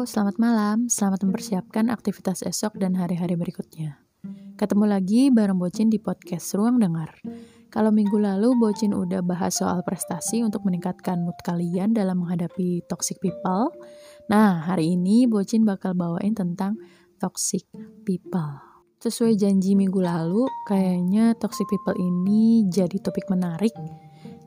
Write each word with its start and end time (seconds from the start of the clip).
Selamat 0.00 0.40
malam. 0.40 0.88
Selamat 0.88 1.28
mempersiapkan 1.28 1.92
aktivitas 1.92 2.40
esok 2.40 2.80
dan 2.80 2.96
hari-hari 2.96 3.36
berikutnya. 3.36 4.00
Ketemu 4.56 4.88
lagi 4.88 5.28
bareng 5.28 5.60
Bocin 5.60 5.92
di 5.92 6.00
podcast 6.00 6.56
Ruang 6.56 6.80
Dengar. 6.80 7.20
Kalau 7.68 7.92
minggu 7.92 8.16
lalu 8.16 8.56
Bocin 8.56 8.96
udah 8.96 9.20
bahas 9.20 9.60
soal 9.60 9.84
prestasi 9.84 10.40
untuk 10.40 10.64
meningkatkan 10.64 11.20
mood 11.20 11.36
kalian 11.44 11.92
dalam 11.92 12.24
menghadapi 12.24 12.80
toxic 12.88 13.20
people. 13.20 13.76
Nah, 14.32 14.64
hari 14.64 14.96
ini 14.96 15.28
Bocin 15.28 15.68
bakal 15.68 15.92
bawain 15.92 16.32
tentang 16.32 16.80
toxic 17.20 17.68
people. 18.08 18.56
Sesuai 19.04 19.36
janji 19.36 19.76
minggu 19.76 20.00
lalu, 20.00 20.48
kayaknya 20.64 21.36
toxic 21.36 21.68
people 21.68 21.96
ini 22.00 22.64
jadi 22.72 22.96
topik 23.04 23.28
menarik 23.28 23.76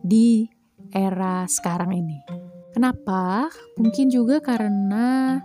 di 0.02 0.50
era 0.90 1.46
sekarang 1.46 1.94
ini. 1.94 2.44
Kenapa? 2.74 3.54
Mungkin 3.78 4.10
juga 4.10 4.42
karena 4.42 5.38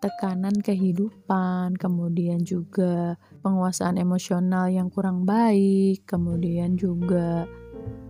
tekanan 0.00 0.56
kehidupan, 0.60 1.76
kemudian 1.80 2.44
juga 2.44 3.16
penguasaan 3.40 3.96
emosional 3.96 4.68
yang 4.68 4.92
kurang 4.92 5.24
baik, 5.24 6.04
kemudian 6.04 6.76
juga 6.76 7.48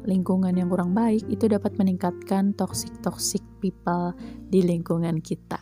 lingkungan 0.07 0.55
yang 0.55 0.71
kurang 0.71 0.95
baik 0.95 1.27
itu 1.27 1.51
dapat 1.51 1.75
meningkatkan 1.77 2.55
toxic-toxic 2.55 3.43
people 3.59 4.15
di 4.49 4.63
lingkungan 4.63 5.19
kita. 5.19 5.61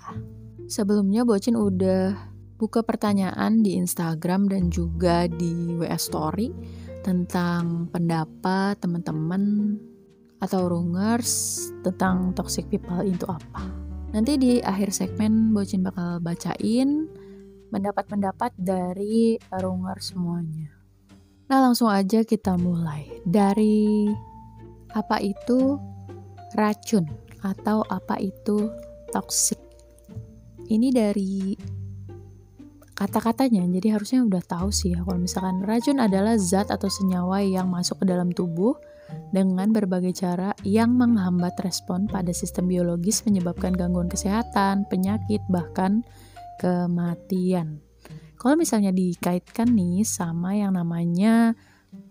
Sebelumnya 0.69 1.24
Bocin 1.24 1.56
udah 1.56 2.16
buka 2.56 2.80
pertanyaan 2.84 3.61
di 3.61 3.77
Instagram 3.77 4.48
dan 4.48 4.72
juga 4.72 5.28
di 5.28 5.77
WA 5.77 5.97
Story 6.00 6.52
tentang 7.05 7.92
pendapat 7.92 8.80
teman-teman 8.80 9.77
atau 10.41 10.69
rungers 10.69 11.61
tentang 11.84 12.33
toxic 12.33 12.69
people 12.69 13.00
itu 13.05 13.25
apa. 13.28 13.83
Nanti 14.14 14.38
di 14.38 14.52
akhir 14.62 14.94
segmen 14.94 15.50
Bocin 15.50 15.83
bakal 15.83 16.22
bacain 16.22 17.11
pendapat-pendapat 17.75 18.55
dari 18.55 19.34
rungers 19.50 20.14
semuanya. 20.14 20.70
Nah 21.50 21.58
langsung 21.58 21.91
aja 21.91 22.22
kita 22.22 22.55
mulai 22.55 23.11
dari 23.27 24.06
apa 24.94 25.19
itu 25.19 25.75
racun 26.55 27.11
atau 27.42 27.83
apa 27.91 28.22
itu 28.22 28.70
toxic. 29.11 29.58
Ini 30.70 30.94
dari 30.94 31.58
kata-katanya 32.94 33.66
jadi 33.66 33.98
harusnya 33.98 34.22
udah 34.22 34.42
tahu 34.47 34.70
sih 34.70 34.94
ya 34.94 35.03
kalau 35.03 35.19
misalkan 35.19 35.66
racun 35.66 35.98
adalah 35.98 36.38
zat 36.38 36.70
atau 36.70 36.86
senyawa 36.86 37.42
yang 37.42 37.66
masuk 37.66 37.98
ke 37.98 38.06
dalam 38.06 38.31
tubuh 38.31 38.78
dengan 39.34 39.70
berbagai 39.74 40.14
cara 40.14 40.55
yang 40.62 40.94
menghambat 40.94 41.58
respon 41.60 42.06
pada 42.06 42.30
sistem 42.30 42.70
biologis 42.70 43.27
menyebabkan 43.27 43.74
gangguan 43.74 44.08
kesehatan, 44.08 44.86
penyakit, 44.86 45.42
bahkan 45.50 46.06
kematian. 46.62 47.82
Kalau 48.38 48.60
misalnya 48.60 48.92
dikaitkan 48.92 49.72
nih 49.72 50.05
sama 50.05 50.55
yang 50.55 50.77
namanya 50.77 51.56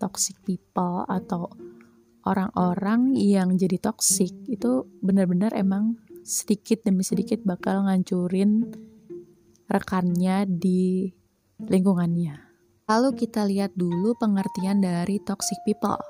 toxic 0.02 0.34
people 0.42 1.06
atau 1.06 1.52
orang-orang 2.24 3.14
yang 3.14 3.54
jadi 3.54 3.76
toxic 3.78 4.32
itu 4.48 4.88
benar-benar 5.04 5.52
emang 5.54 6.00
sedikit 6.24 6.80
demi 6.82 7.04
sedikit 7.04 7.44
bakal 7.44 7.84
ngancurin 7.84 8.72
rekannya 9.68 10.48
di 10.48 11.12
lingkungannya. 11.60 12.40
Lalu 12.84 13.08
kita 13.16 13.48
lihat 13.48 13.72
dulu 13.76 14.16
pengertian 14.16 14.80
dari 14.80 15.20
toxic 15.20 15.56
people. 15.64 16.00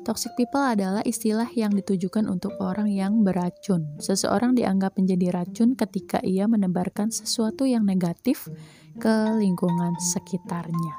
Toxic 0.00 0.32
people 0.32 0.64
adalah 0.64 1.04
istilah 1.04 1.48
yang 1.52 1.76
ditujukan 1.76 2.24
untuk 2.24 2.56
orang 2.56 2.88
yang 2.88 3.20
beracun. 3.20 4.00
Seseorang 4.00 4.56
dianggap 4.56 4.96
menjadi 4.96 5.28
racun 5.28 5.76
ketika 5.76 6.24
ia 6.24 6.48
menebarkan 6.48 7.12
sesuatu 7.12 7.68
yang 7.68 7.84
negatif 7.84 8.48
ke 8.96 9.14
lingkungan 9.36 9.92
sekitarnya. 10.00 10.94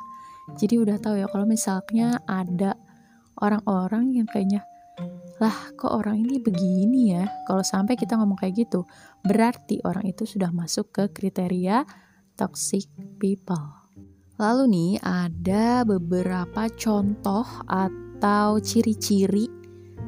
Jadi 0.54 0.78
udah 0.78 1.02
tahu 1.02 1.18
ya 1.18 1.26
kalau 1.34 1.50
misalnya 1.50 2.22
ada 2.30 2.78
orang-orang 3.42 4.14
yang 4.14 4.30
kayaknya 4.30 4.62
lah 5.42 5.74
kok 5.74 5.90
orang 5.90 6.22
ini 6.22 6.38
begini 6.38 7.18
ya 7.18 7.26
kalau 7.50 7.66
sampai 7.66 7.98
kita 7.98 8.14
ngomong 8.14 8.38
kayak 8.38 8.62
gitu 8.62 8.86
berarti 9.26 9.82
orang 9.82 10.06
itu 10.06 10.30
sudah 10.30 10.54
masuk 10.54 10.94
ke 10.94 11.10
kriteria 11.10 11.82
toxic 12.38 12.86
people 13.18 13.74
lalu 14.38 14.70
nih 14.70 14.92
ada 15.02 15.82
beberapa 15.82 16.70
contoh 16.78 17.48
atau 17.66 18.11
atau 18.22 18.62
ciri-ciri 18.62 19.50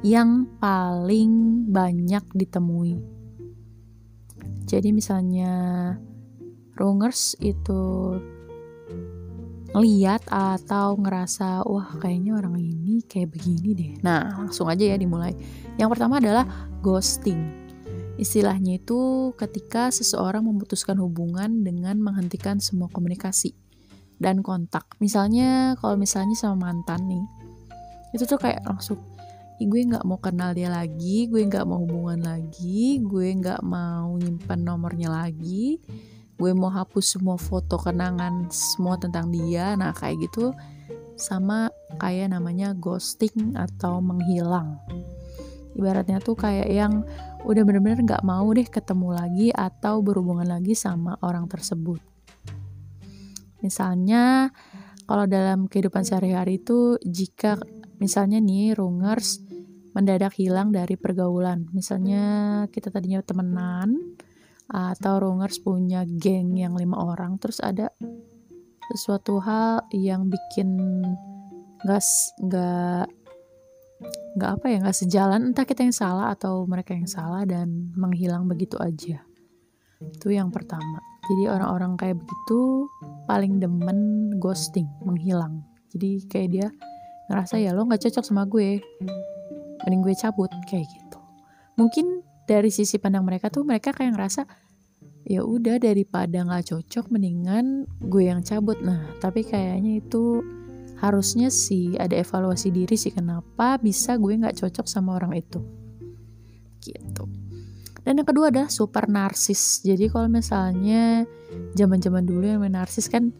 yang 0.05 0.45
paling 0.61 1.65
banyak 1.65 2.21
ditemui. 2.37 3.01
Jadi 4.69 4.93
misalnya 4.93 5.49
rungers 6.77 7.33
itu 7.41 8.13
lihat 9.73 10.29
atau 10.29 10.93
ngerasa 10.93 11.65
wah 11.65 11.97
kayaknya 11.97 12.37
orang 12.37 12.61
ini 12.61 13.01
kayak 13.01 13.33
begini 13.33 13.73
deh. 13.73 13.91
Nah, 14.05 14.45
langsung 14.45 14.69
aja 14.69 14.93
ya 14.93 14.97
dimulai. 15.01 15.33
Yang 15.81 15.97
pertama 15.97 16.21
adalah 16.21 16.45
ghosting. 16.85 17.65
Istilahnya 18.21 18.77
itu 18.77 19.33
ketika 19.41 19.89
seseorang 19.89 20.45
memutuskan 20.45 21.01
hubungan 21.01 21.65
dengan 21.65 21.97
menghentikan 21.97 22.61
semua 22.61 22.93
komunikasi 22.93 23.57
dan 24.21 24.45
kontak. 24.45 24.85
Misalnya 25.01 25.73
kalau 25.81 25.97
misalnya 25.97 26.37
sama 26.37 26.69
mantan 26.69 27.09
nih, 27.09 27.25
itu 28.13 28.23
tuh 28.23 28.39
kayak 28.39 28.63
langsung 28.63 29.01
gue 29.63 29.79
nggak 29.79 30.03
mau 30.03 30.19
kenal 30.19 30.51
dia 30.51 30.67
lagi 30.67 31.31
gue 31.31 31.39
nggak 31.39 31.63
mau 31.63 31.79
hubungan 31.87 32.19
lagi 32.19 32.99
gue 32.99 33.31
nggak 33.31 33.63
mau 33.63 34.11
nyimpan 34.19 34.59
nomornya 34.59 35.07
lagi 35.07 35.79
gue 36.43 36.51
mau 36.51 36.67
hapus 36.67 37.17
semua 37.17 37.37
foto 37.37 37.77
kenangan 37.77 38.49
semua 38.49 38.97
tentang 38.97 39.29
dia. 39.29 39.77
Nah 39.77 39.93
kayak 39.93 40.29
gitu 40.29 40.51
sama 41.13 41.69
kayak 42.01 42.33
namanya 42.33 42.73
ghosting 42.73 43.53
atau 43.53 44.01
menghilang. 44.01 44.81
Ibaratnya 45.73 46.21
tuh 46.21 46.37
kayak 46.37 46.69
yang 46.69 47.05
udah 47.47 47.63
bener-bener 47.65 48.01
nggak 48.03 48.25
mau 48.25 48.45
deh 48.53 48.65
ketemu 48.65 49.09
lagi 49.13 49.47
atau 49.53 50.01
berhubungan 50.01 50.45
lagi 50.51 50.75
sama 50.75 51.17
orang 51.21 51.45
tersebut. 51.47 52.01
Misalnya 53.61 54.51
kalau 55.05 55.23
dalam 55.29 55.71
kehidupan 55.71 56.03
sehari-hari 56.03 56.59
itu 56.59 56.97
jika 57.07 57.55
Misalnya 58.03 58.43
nih, 58.43 58.75
rungers 58.75 59.39
mendadak 59.95 60.35
hilang 60.35 60.75
dari 60.75 60.99
pergaulan. 60.99 61.71
Misalnya 61.71 62.23
kita 62.67 62.91
tadinya 62.91 63.23
temenan, 63.23 64.19
atau 64.67 65.23
rungers 65.23 65.63
punya 65.63 66.03
geng 66.03 66.59
yang 66.59 66.75
lima 66.75 66.99
orang, 66.99 67.39
terus 67.39 67.63
ada 67.63 67.87
sesuatu 68.91 69.39
hal 69.39 69.87
yang 69.95 70.27
bikin 70.27 70.75
nggak 71.83 72.03
nggak 72.43 73.05
nggak 74.33 74.51
apa 74.59 74.65
ya 74.67 74.77
nggak 74.83 74.97
sejalan. 74.97 75.41
Entah 75.53 75.63
kita 75.63 75.85
yang 75.85 75.95
salah 75.95 76.33
atau 76.33 76.65
mereka 76.67 76.97
yang 76.97 77.07
salah 77.07 77.45
dan 77.45 77.93
menghilang 77.95 78.49
begitu 78.49 78.75
aja. 78.81 79.23
Itu 80.03 80.33
yang 80.33 80.51
pertama. 80.51 80.99
Jadi 81.23 81.47
orang-orang 81.47 81.95
kayak 81.95 82.19
begitu 82.19 82.91
paling 83.29 83.63
demen 83.63 84.33
ghosting 84.43 84.89
menghilang. 85.07 85.63
Jadi 85.95 86.27
kayak 86.27 86.49
dia 86.51 86.67
ngerasa 87.31 87.59
ya 87.59 87.71
lo 87.71 87.87
nggak 87.87 88.09
cocok 88.09 88.23
sama 88.25 88.43
gue 88.47 88.83
mending 89.83 90.01
gue 90.03 90.15
cabut 90.15 90.51
kayak 90.67 90.87
gitu. 90.87 91.19
Mungkin 91.79 92.23
dari 92.43 92.69
sisi 92.71 92.99
pandang 92.99 93.23
mereka 93.23 93.47
tuh 93.47 93.63
mereka 93.63 93.95
kayak 93.95 94.15
ngerasa 94.15 94.43
ya 95.23 95.39
udah 95.43 95.79
daripada 95.79 96.43
nggak 96.43 96.75
cocok 96.75 97.07
mendingan 97.11 97.87
gue 98.03 98.23
yang 98.27 98.43
cabut. 98.43 98.79
Nah 98.83 99.15
tapi 99.19 99.43
kayaknya 99.47 100.03
itu 100.03 100.43
harusnya 100.99 101.51
sih 101.51 101.99
ada 101.99 102.15
evaluasi 102.15 102.71
diri 102.71 102.95
sih 102.95 103.11
kenapa 103.11 103.75
bisa 103.79 104.15
gue 104.15 104.39
nggak 104.39 104.59
cocok 104.63 104.87
sama 104.87 105.19
orang 105.19 105.35
itu. 105.35 105.59
Gitu. 106.83 107.23
Dan 108.03 108.19
yang 108.19 108.27
kedua 108.27 108.51
adalah 108.51 108.67
super 108.67 109.07
narsis. 109.07 109.79
Jadi 109.79 110.11
kalau 110.11 110.27
misalnya 110.27 111.23
zaman 111.75 112.03
zaman 112.03 112.27
dulu 112.27 112.43
yang 112.43 112.63
narsis 112.67 113.07
kan 113.07 113.31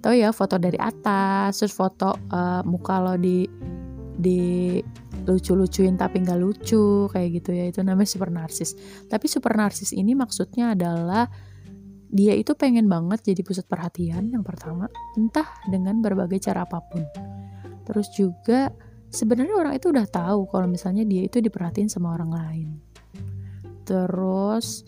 tahu 0.00 0.14
ya 0.14 0.30
foto 0.30 0.60
dari 0.60 0.78
atas 0.78 1.60
terus 1.60 1.74
foto 1.74 2.14
uh, 2.30 2.62
muka 2.62 2.96
lo 3.02 3.14
di 3.18 3.46
di 4.16 4.80
lucu-lucuin 5.26 5.98
tapi 5.98 6.22
nggak 6.22 6.38
lucu 6.40 7.10
kayak 7.10 7.28
gitu 7.42 7.50
ya. 7.52 7.64
Itu 7.68 7.82
namanya 7.82 8.08
super 8.08 8.30
narsis. 8.30 8.72
Tapi 9.10 9.26
super 9.26 9.52
narsis 9.58 9.92
ini 9.92 10.14
maksudnya 10.14 10.72
adalah 10.72 11.26
dia 12.06 12.32
itu 12.38 12.54
pengen 12.54 12.86
banget 12.86 13.34
jadi 13.34 13.42
pusat 13.42 13.66
perhatian 13.66 14.30
yang 14.30 14.46
pertama 14.46 14.86
entah 15.18 15.46
dengan 15.66 15.98
berbagai 16.00 16.38
cara 16.38 16.64
apa 16.64 16.78
pun. 16.86 17.02
Terus 17.82 18.08
juga 18.14 18.70
sebenarnya 19.10 19.54
orang 19.58 19.74
itu 19.74 19.90
udah 19.90 20.06
tahu 20.06 20.46
kalau 20.50 20.70
misalnya 20.70 21.02
dia 21.02 21.26
itu 21.26 21.42
diperhatiin 21.42 21.90
sama 21.90 22.14
orang 22.14 22.30
lain. 22.30 22.68
Terus 23.86 24.86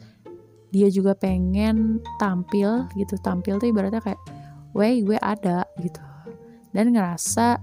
dia 0.70 0.86
juga 0.92 1.18
pengen 1.18 1.98
tampil 2.22 2.86
gitu. 2.94 3.18
Tampil 3.18 3.58
tuh 3.58 3.68
ibaratnya 3.70 4.02
kayak 4.02 4.20
way 4.76 5.00
gue 5.04 5.18
ada 5.20 5.64
gitu. 5.80 6.00
Dan 6.72 6.92
ngerasa 6.92 7.60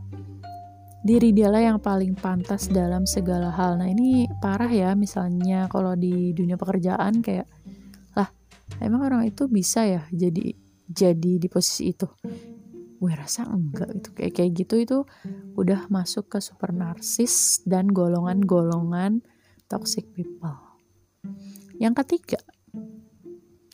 diri 1.06 1.30
dialah 1.30 1.62
yang 1.62 1.78
paling 1.78 2.18
pantas 2.18 2.66
dalam 2.66 3.06
segala 3.06 3.54
hal. 3.54 3.78
Nah 3.78 3.86
ini 3.86 4.26
parah 4.42 4.70
ya 4.70 4.98
misalnya 4.98 5.70
kalau 5.70 5.94
di 5.94 6.34
dunia 6.34 6.58
pekerjaan 6.58 7.22
kayak 7.22 7.46
lah 8.18 8.26
emang 8.82 9.06
orang 9.06 9.22
itu 9.30 9.46
bisa 9.46 9.86
ya 9.86 10.02
jadi 10.10 10.58
jadi 10.90 11.32
di 11.38 11.46
posisi 11.46 11.94
itu? 11.94 12.10
Gue 12.98 13.14
rasa 13.14 13.46
enggak 13.46 13.90
itu 13.94 14.10
kayak 14.18 14.34
kayak 14.34 14.52
gitu 14.66 14.76
itu 14.82 14.98
udah 15.54 15.86
masuk 15.94 16.26
ke 16.26 16.42
super 16.42 16.74
narsis 16.74 17.62
dan 17.70 17.94
golongan-golongan 17.94 19.22
toxic 19.70 20.10
people. 20.10 20.58
Yang 21.78 22.02
ketiga 22.02 22.42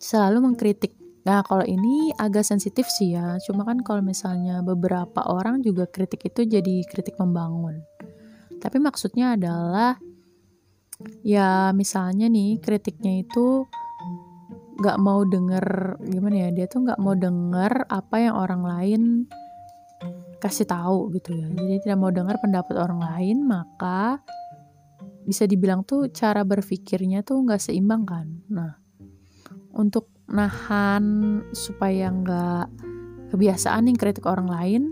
selalu 0.01 0.51
mengkritik 0.51 0.99
Nah, 1.21 1.45
kalau 1.45 1.61
ini 1.61 2.09
agak 2.17 2.41
sensitif 2.41 2.89
sih 2.89 3.13
ya. 3.13 3.37
Cuma 3.45 3.61
kan 3.61 3.85
kalau 3.85 4.01
misalnya 4.01 4.65
beberapa 4.65 5.21
orang 5.29 5.61
juga 5.61 5.85
kritik 5.85 6.25
itu 6.25 6.49
jadi 6.49 6.81
kritik 6.89 7.17
membangun. 7.21 7.85
Tapi 8.57 8.77
maksudnya 8.81 9.37
adalah 9.37 9.97
ya 11.25 11.73
misalnya 11.73 12.29
nih 12.29 12.61
kritiknya 12.61 13.25
itu 13.25 13.65
nggak 14.81 14.97
mau 14.97 15.21
denger 15.25 15.97
gimana 16.09 16.35
ya 16.45 16.49
dia 16.53 16.65
tuh 16.65 16.85
nggak 16.85 17.01
mau 17.01 17.13
denger 17.13 17.85
apa 17.85 18.15
yang 18.17 18.35
orang 18.37 18.61
lain 18.65 19.01
kasih 20.41 20.65
tahu 20.65 21.13
gitu 21.13 21.37
ya 21.37 21.45
jadi 21.53 21.75
tidak 21.85 21.97
mau 22.01 22.09
dengar 22.09 22.41
pendapat 22.41 22.75
orang 22.81 22.97
lain 22.97 23.45
maka 23.45 24.25
bisa 25.21 25.45
dibilang 25.45 25.85
tuh 25.85 26.09
cara 26.09 26.41
berpikirnya 26.41 27.21
tuh 27.21 27.45
nggak 27.45 27.61
seimbang 27.61 28.09
kan 28.09 28.41
nah 28.49 28.81
untuk 29.77 30.09
nahan 30.33 31.05
supaya 31.51 32.09
nggak 32.09 32.65
kebiasaan 33.31 33.87
nih 33.87 33.95
kritik 33.95 34.27
orang 34.27 34.47
lain 34.51 34.83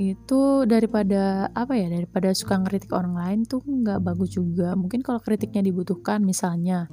itu 0.00 0.64
daripada 0.64 1.52
apa 1.52 1.76
ya 1.76 1.92
daripada 1.92 2.32
suka 2.32 2.56
ngeritik 2.56 2.88
orang 2.94 3.14
lain 3.14 3.38
tuh 3.44 3.60
nggak 3.60 4.00
bagus 4.00 4.32
juga. 4.32 4.72
Mungkin 4.72 5.04
kalau 5.04 5.20
kritiknya 5.20 5.60
dibutuhkan 5.60 6.24
misalnya 6.24 6.88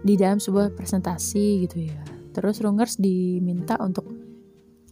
di 0.00 0.14
dalam 0.16 0.40
sebuah 0.40 0.72
presentasi 0.72 1.66
gitu 1.68 1.90
ya. 1.90 2.00
Terus 2.32 2.62
rungers 2.64 2.96
diminta 2.96 3.76
untuk 3.82 4.06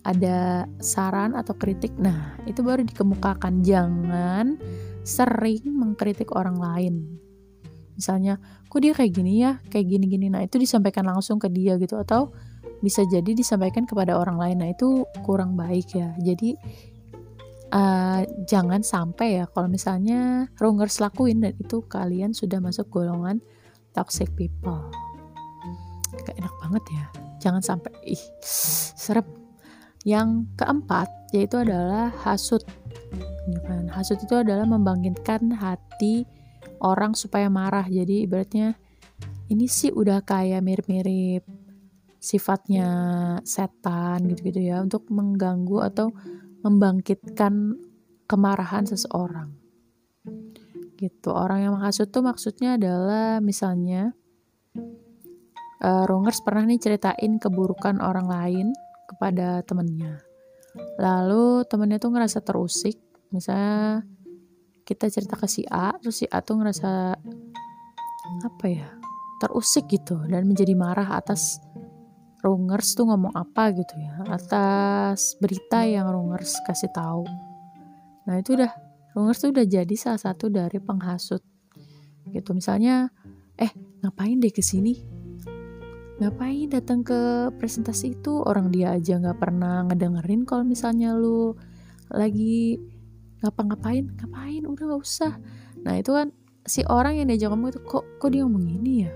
ada 0.04 0.68
saran 0.84 1.32
atau 1.32 1.56
kritik. 1.56 1.96
Nah 1.96 2.36
itu 2.44 2.60
baru 2.60 2.84
dikemukakan. 2.84 3.64
Jangan 3.64 4.60
sering 5.00 5.64
mengkritik 5.70 6.32
orang 6.36 6.60
lain. 6.60 6.94
Misalnya 7.94 8.42
kok 8.74 8.82
dia 8.82 8.90
kayak 8.90 9.12
gini 9.14 9.38
ya 9.38 9.62
kayak 9.70 9.86
gini 9.86 10.10
gini 10.10 10.26
nah 10.26 10.42
itu 10.42 10.58
disampaikan 10.58 11.06
langsung 11.06 11.38
ke 11.38 11.46
dia 11.46 11.78
gitu 11.78 11.94
atau 11.94 12.34
bisa 12.84 13.00
jadi 13.08 13.32
disampaikan 13.32 13.88
kepada 13.88 14.20
orang 14.20 14.36
lain. 14.36 14.56
Nah 14.60 14.68
itu 14.76 15.08
kurang 15.24 15.56
baik 15.56 15.96
ya. 15.96 16.12
Jadi 16.20 16.52
uh, 17.72 18.20
jangan 18.44 18.84
sampai 18.84 19.40
ya 19.40 19.44
kalau 19.48 19.72
misalnya 19.72 20.52
rungers 20.60 21.00
lakuin 21.00 21.40
dan 21.40 21.56
itu 21.56 21.80
kalian 21.88 22.36
sudah 22.36 22.60
masuk 22.60 22.92
golongan 22.92 23.40
toxic 23.96 24.28
people. 24.36 24.84
Gak 26.28 26.36
enak 26.36 26.54
banget 26.60 26.84
ya. 26.92 27.04
Jangan 27.40 27.64
sampai. 27.64 27.90
Ih 28.04 28.24
serem. 28.44 29.24
Yang 30.04 30.44
keempat 30.60 31.08
yaitu 31.32 31.64
adalah 31.64 32.12
hasut. 32.20 32.60
Hasut 33.88 34.20
itu 34.20 34.36
adalah 34.36 34.68
membangkitkan 34.68 35.56
hati 35.56 36.28
orang 36.82 37.16
supaya 37.16 37.48
marah. 37.48 37.86
Jadi 37.86 38.24
ibaratnya 38.28 38.76
ini 39.52 39.68
sih 39.68 39.92
udah 39.92 40.24
kayak 40.24 40.64
mirip-mirip 40.64 41.44
sifatnya 42.24 42.88
setan 43.44 44.24
gitu-gitu 44.32 44.72
ya 44.72 44.80
untuk 44.80 45.04
mengganggu 45.12 45.84
atau 45.92 46.08
membangkitkan 46.64 47.76
kemarahan 48.24 48.88
seseorang. 48.88 49.52
Gitu. 50.96 51.28
Orang 51.28 51.60
yang 51.60 51.76
menghasut 51.76 52.08
tuh 52.08 52.24
maksudnya 52.24 52.80
adalah 52.80 53.44
misalnya 53.44 54.16
uh, 55.84 56.04
Rungers 56.08 56.40
pernah 56.40 56.64
nih 56.64 56.80
ceritain 56.80 57.36
keburukan 57.36 58.00
orang 58.00 58.24
lain 58.24 58.66
kepada 59.04 59.60
temennya. 59.68 60.24
Lalu 60.96 61.68
temennya 61.68 62.00
tuh 62.00 62.16
ngerasa 62.16 62.40
terusik. 62.40 62.96
Misalnya 63.28 64.00
kita 64.84 65.08
cerita 65.08 65.34
ke 65.40 65.48
si 65.48 65.64
A 65.68 65.96
terus 65.96 66.20
si 66.20 66.26
A 66.28 66.44
tuh 66.44 66.60
ngerasa 66.60 67.16
apa 68.44 68.66
ya 68.68 68.88
terusik 69.40 69.88
gitu 69.90 70.20
dan 70.28 70.44
menjadi 70.44 70.76
marah 70.76 71.16
atas 71.16 71.60
Rungers 72.44 72.92
tuh 72.92 73.08
ngomong 73.08 73.32
apa 73.32 73.72
gitu 73.72 73.96
ya 73.96 74.20
atas 74.28 75.40
berita 75.40 75.88
yang 75.88 76.04
Rungers 76.12 76.60
kasih 76.68 76.92
tahu. 76.92 77.24
Nah 78.28 78.36
itu 78.36 78.52
udah 78.60 78.68
Rungers 79.16 79.40
tuh 79.40 79.50
udah 79.56 79.64
jadi 79.64 79.94
salah 79.96 80.20
satu 80.20 80.52
dari 80.52 80.76
penghasut 80.76 81.40
gitu. 82.28 82.52
Misalnya 82.52 83.08
eh 83.56 83.72
ngapain 84.04 84.36
deh 84.36 84.52
ke 84.52 84.60
sini 84.60 85.14
ngapain 86.14 86.70
datang 86.70 87.02
ke 87.02 87.50
presentasi 87.58 88.14
itu? 88.14 88.38
Orang 88.44 88.70
dia 88.70 88.94
aja 88.94 89.18
nggak 89.18 89.40
pernah 89.40 89.82
ngedengerin 89.88 90.46
kalau 90.46 90.62
misalnya 90.62 91.16
lu 91.16 91.58
lagi 92.12 92.78
ngapa-ngapain? 93.44 94.08
Ngapain? 94.16 94.62
Udah 94.64 94.84
nggak 94.88 95.02
usah. 95.04 95.36
Nah 95.84 96.00
itu 96.00 96.16
kan 96.16 96.32
si 96.64 96.80
orang 96.88 97.20
yang 97.20 97.28
diajak 97.28 97.52
ngomong 97.52 97.76
itu 97.76 97.80
kok 97.84 98.04
kok 98.16 98.30
dia 98.32 98.42
ngomong 98.48 98.64
gini 98.64 99.04
ya? 99.04 99.12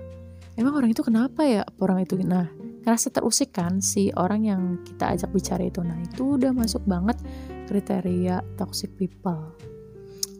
Emang 0.60 0.76
orang 0.76 0.92
itu 0.92 1.00
kenapa 1.00 1.48
ya 1.48 1.62
orang 1.80 2.04
itu? 2.04 2.20
Nah 2.20 2.52
ngerasa 2.84 3.08
terusik 3.12 3.56
kan 3.56 3.80
si 3.80 4.12
orang 4.12 4.44
yang 4.44 4.60
kita 4.84 5.16
ajak 5.16 5.32
bicara 5.32 5.64
itu? 5.64 5.80
Nah 5.80 5.96
itu 6.04 6.36
udah 6.36 6.52
masuk 6.52 6.84
banget 6.84 7.16
kriteria 7.64 8.44
toxic 8.60 8.92
people. 9.00 9.56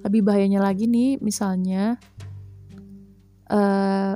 Lebih 0.05 0.23
bahayanya 0.23 0.61
lagi 0.62 0.84
nih 0.84 1.17
misalnya 1.19 1.96
uh, 3.49 4.14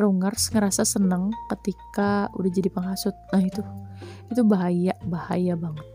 rungers 0.00 0.48
ngerasa 0.48 0.82
seneng 0.88 1.28
ketika 1.52 2.32
udah 2.32 2.50
jadi 2.50 2.72
penghasut. 2.72 3.14
Nah 3.34 3.42
itu 3.44 3.60
itu 4.32 4.42
bahaya 4.46 4.94
bahaya 5.04 5.54
banget. 5.58 5.86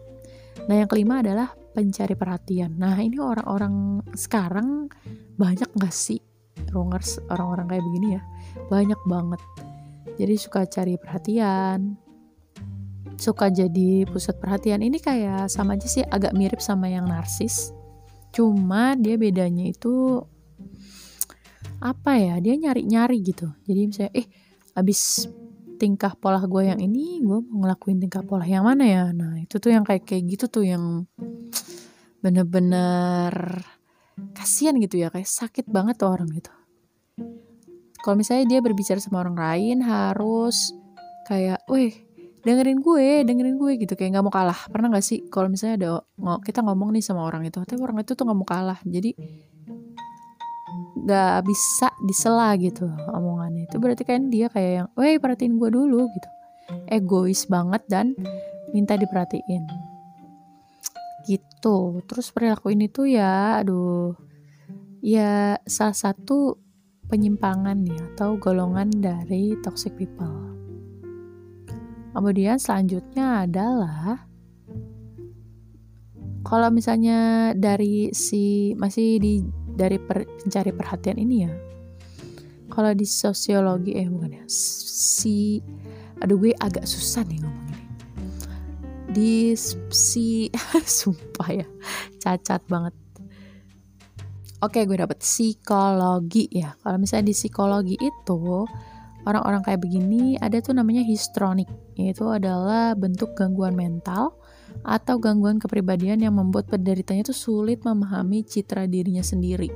Nah 0.69 0.75
yang 0.77 0.89
kelima 0.89 1.23
adalah 1.23 1.53
pencari 1.75 2.15
perhatian. 2.15 2.79
Nah 2.79 2.95
ini 3.03 3.19
orang-orang 3.19 3.99
sekarang 4.15 4.87
banyak 5.35 5.67
gak 5.75 5.91
sih 5.91 6.23
rongers 6.71 7.19
orang-orang 7.27 7.75
kayak 7.75 7.83
begini 7.83 8.07
ya? 8.15 8.21
Banyak 8.71 9.01
banget. 9.03 9.41
Jadi 10.15 10.35
suka 10.39 10.63
cari 10.63 10.95
perhatian, 10.95 11.99
suka 13.19 13.51
jadi 13.51 14.07
pusat 14.07 14.39
perhatian. 14.39 14.79
Ini 14.79 14.97
kayak 15.03 15.51
sama 15.51 15.75
aja 15.75 15.87
sih 15.87 16.03
agak 16.07 16.31
mirip 16.31 16.63
sama 16.63 16.87
yang 16.87 17.07
narsis. 17.07 17.75
Cuma 18.31 18.95
dia 18.95 19.19
bedanya 19.19 19.67
itu 19.67 20.23
apa 21.83 22.15
ya? 22.15 22.39
Dia 22.39 22.55
nyari-nyari 22.55 23.19
gitu. 23.23 23.51
Jadi 23.67 23.81
misalnya 23.91 24.13
eh 24.15 24.27
abis 24.75 25.27
tingkah 25.75 26.15
pola 26.15 26.39
gue 26.43 26.63
yang 26.71 26.79
ini 26.79 27.19
gue 27.21 27.39
mau 27.45 27.67
ngelakuin 27.67 27.99
tingkah 27.99 28.23
pola 28.23 28.47
yang 28.47 28.63
mana 28.63 28.83
ya? 28.83 29.03
Nah 29.11 29.39
itu 29.39 29.59
tuh 29.59 29.71
yang 29.75 29.83
kayak 29.83 30.07
kayak 30.07 30.23
gitu 30.25 30.45
tuh 30.47 30.63
yang 30.65 31.05
bener-bener 32.23 33.61
kasihan 34.33 34.73
gitu 34.79 34.97
ya 34.97 35.11
kayak 35.11 35.27
sakit 35.27 35.67
banget 35.67 35.99
tuh 35.99 36.09
orang 36.09 36.31
gitu. 36.33 36.49
Kalau 38.01 38.15
misalnya 38.15 38.45
dia 38.45 38.59
berbicara 38.61 39.01
sama 39.01 39.21
orang 39.21 39.37
lain 39.37 39.81
harus 39.81 40.71
kayak 41.25 41.61
weh 41.69 41.91
dengerin 42.45 42.77
gue 42.77 43.25
dengerin 43.25 43.57
gue 43.57 43.71
gitu 43.81 43.93
kayak 43.97 44.15
nggak 44.15 44.25
mau 44.25 44.33
kalah. 44.33 44.59
Pernah 44.69 44.93
nggak 44.93 45.05
sih 45.05 45.25
kalau 45.27 45.49
misalnya 45.49 45.75
ada 45.75 45.89
kita 46.45 46.61
ngomong 46.61 46.93
nih 46.93 47.03
sama 47.03 47.25
orang 47.25 47.45
itu 47.49 47.57
tapi 47.61 47.81
orang 47.81 48.05
itu 48.05 48.13
tuh 48.13 48.23
nggak 48.23 48.37
mau 48.37 48.47
kalah. 48.47 48.79
Jadi 48.85 49.17
nggak 50.95 51.43
bisa 51.43 51.91
disela 52.07 52.55
gitu 52.55 52.87
omongannya. 53.11 53.67
Itu 53.67 53.77
berarti 53.83 54.07
kan 54.07 54.31
dia 54.31 54.47
kayak 54.47 54.71
yang 54.71 54.87
weh 54.95 55.19
perhatiin 55.19 55.59
gue 55.59 55.69
dulu 55.69 56.07
gitu. 56.07 56.29
Egois 56.87 57.45
banget 57.51 57.83
dan 57.91 58.15
minta 58.71 58.95
diperhatiin. 58.95 59.63
Gitu. 61.27 61.77
Terus 62.07 62.27
perilaku 62.31 62.71
ini 62.71 62.87
tuh 62.87 63.11
ya 63.11 63.59
aduh 63.59 64.15
ya 65.03 65.59
salah 65.67 65.93
satu 65.93 66.57
penyimpangan 67.05 67.85
ya 67.85 68.01
atau 68.15 68.39
golongan 68.39 68.89
dari 68.89 69.53
toxic 69.61 69.93
people. 69.93 70.55
Kemudian 72.15 72.55
selanjutnya 72.55 73.43
adalah 73.43 74.23
kalau 76.45 76.69
misalnya 76.71 77.51
dari 77.57 78.13
si 78.15 78.71
masih 78.79 79.19
di 79.19 79.43
dari 79.75 79.99
per, 79.99 80.23
pencari 80.23 80.71
perhatian 80.71 81.19
ini 81.19 81.35
ya. 81.43 81.51
Kalau 82.71 82.91
di 82.97 83.05
sosiologi 83.05 83.93
eh 83.93 84.09
bukan 84.09 84.41
ya 84.41 84.43
si 84.49 85.61
aduh 86.17 86.39
gue 86.39 86.55
agak 86.57 86.87
susah 86.87 87.27
nih 87.27 87.43
ngomong 87.43 87.75
di 89.15 89.55
si 89.95 90.51
sumpah 90.99 91.49
ya 91.55 91.67
cacat 92.19 92.59
banget. 92.67 92.91
Oke 94.59 94.83
gue 94.83 94.97
dapet 94.99 95.23
psikologi 95.23 96.51
ya. 96.51 96.75
Kalau 96.83 96.99
misalnya 96.99 97.31
di 97.31 97.35
psikologi 97.35 97.95
itu 97.95 98.67
orang-orang 99.23 99.63
kayak 99.63 99.79
begini 99.79 100.35
ada 100.35 100.59
tuh 100.59 100.75
namanya 100.75 101.05
histronic. 101.07 101.71
Yaitu 101.95 102.27
adalah 102.27 102.91
bentuk 102.99 103.39
gangguan 103.39 103.77
mental 103.77 104.35
atau 104.83 105.15
gangguan 105.21 105.61
kepribadian 105.61 106.19
yang 106.19 106.35
membuat 106.35 106.67
penderitanya 106.67 107.31
tuh 107.31 107.37
sulit 107.37 107.85
memahami 107.87 108.43
citra 108.43 108.89
dirinya 108.89 109.23
sendiri. 109.23 109.71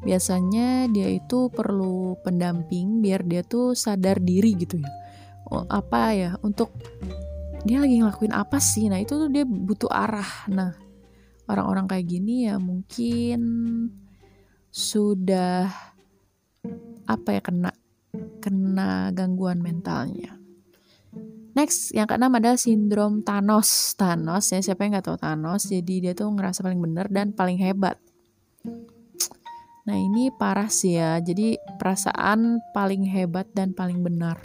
Biasanya 0.00 0.88
dia 0.88 1.12
itu 1.12 1.52
perlu 1.52 2.16
pendamping 2.24 3.04
biar 3.04 3.20
dia 3.20 3.44
tuh 3.44 3.76
sadar 3.76 4.16
diri 4.16 4.56
gitu 4.56 4.80
ya. 4.80 4.90
Apa 5.68 6.16
ya 6.16 6.30
untuk 6.40 6.72
dia 7.68 7.84
lagi 7.84 8.00
ngelakuin 8.00 8.32
apa 8.32 8.56
sih? 8.56 8.88
Nah 8.88 8.96
itu 8.96 9.20
tuh 9.20 9.28
dia 9.28 9.44
butuh 9.44 9.92
arah. 9.92 10.48
Nah 10.48 10.72
orang-orang 11.44 11.84
kayak 11.84 12.06
gini 12.08 12.48
ya 12.48 12.56
mungkin 12.56 13.40
sudah 14.72 15.68
apa 17.04 17.28
ya 17.34 17.42
kena 17.42 17.70
kena 18.40 19.10
gangguan 19.10 19.58
mentalnya 19.58 20.39
Next, 21.50 21.90
yang 21.90 22.06
keenam 22.06 22.30
adalah 22.30 22.54
sindrom 22.54 23.26
Thanos. 23.26 23.98
Thanos 23.98 24.54
ya, 24.54 24.62
siapa 24.62 24.86
yang 24.86 24.94
nggak 24.94 25.06
tahu 25.10 25.18
Thanos? 25.18 25.66
Jadi 25.66 25.94
dia 26.06 26.12
tuh 26.14 26.30
ngerasa 26.30 26.62
paling 26.62 26.78
benar 26.78 27.10
dan 27.10 27.34
paling 27.34 27.58
hebat. 27.58 27.98
Nah 29.88 29.96
ini 29.98 30.30
parah 30.30 30.70
sih 30.70 30.94
ya. 30.94 31.18
Jadi 31.18 31.58
perasaan 31.80 32.62
paling 32.70 33.02
hebat 33.10 33.50
dan 33.50 33.74
paling 33.74 33.98
benar. 33.98 34.38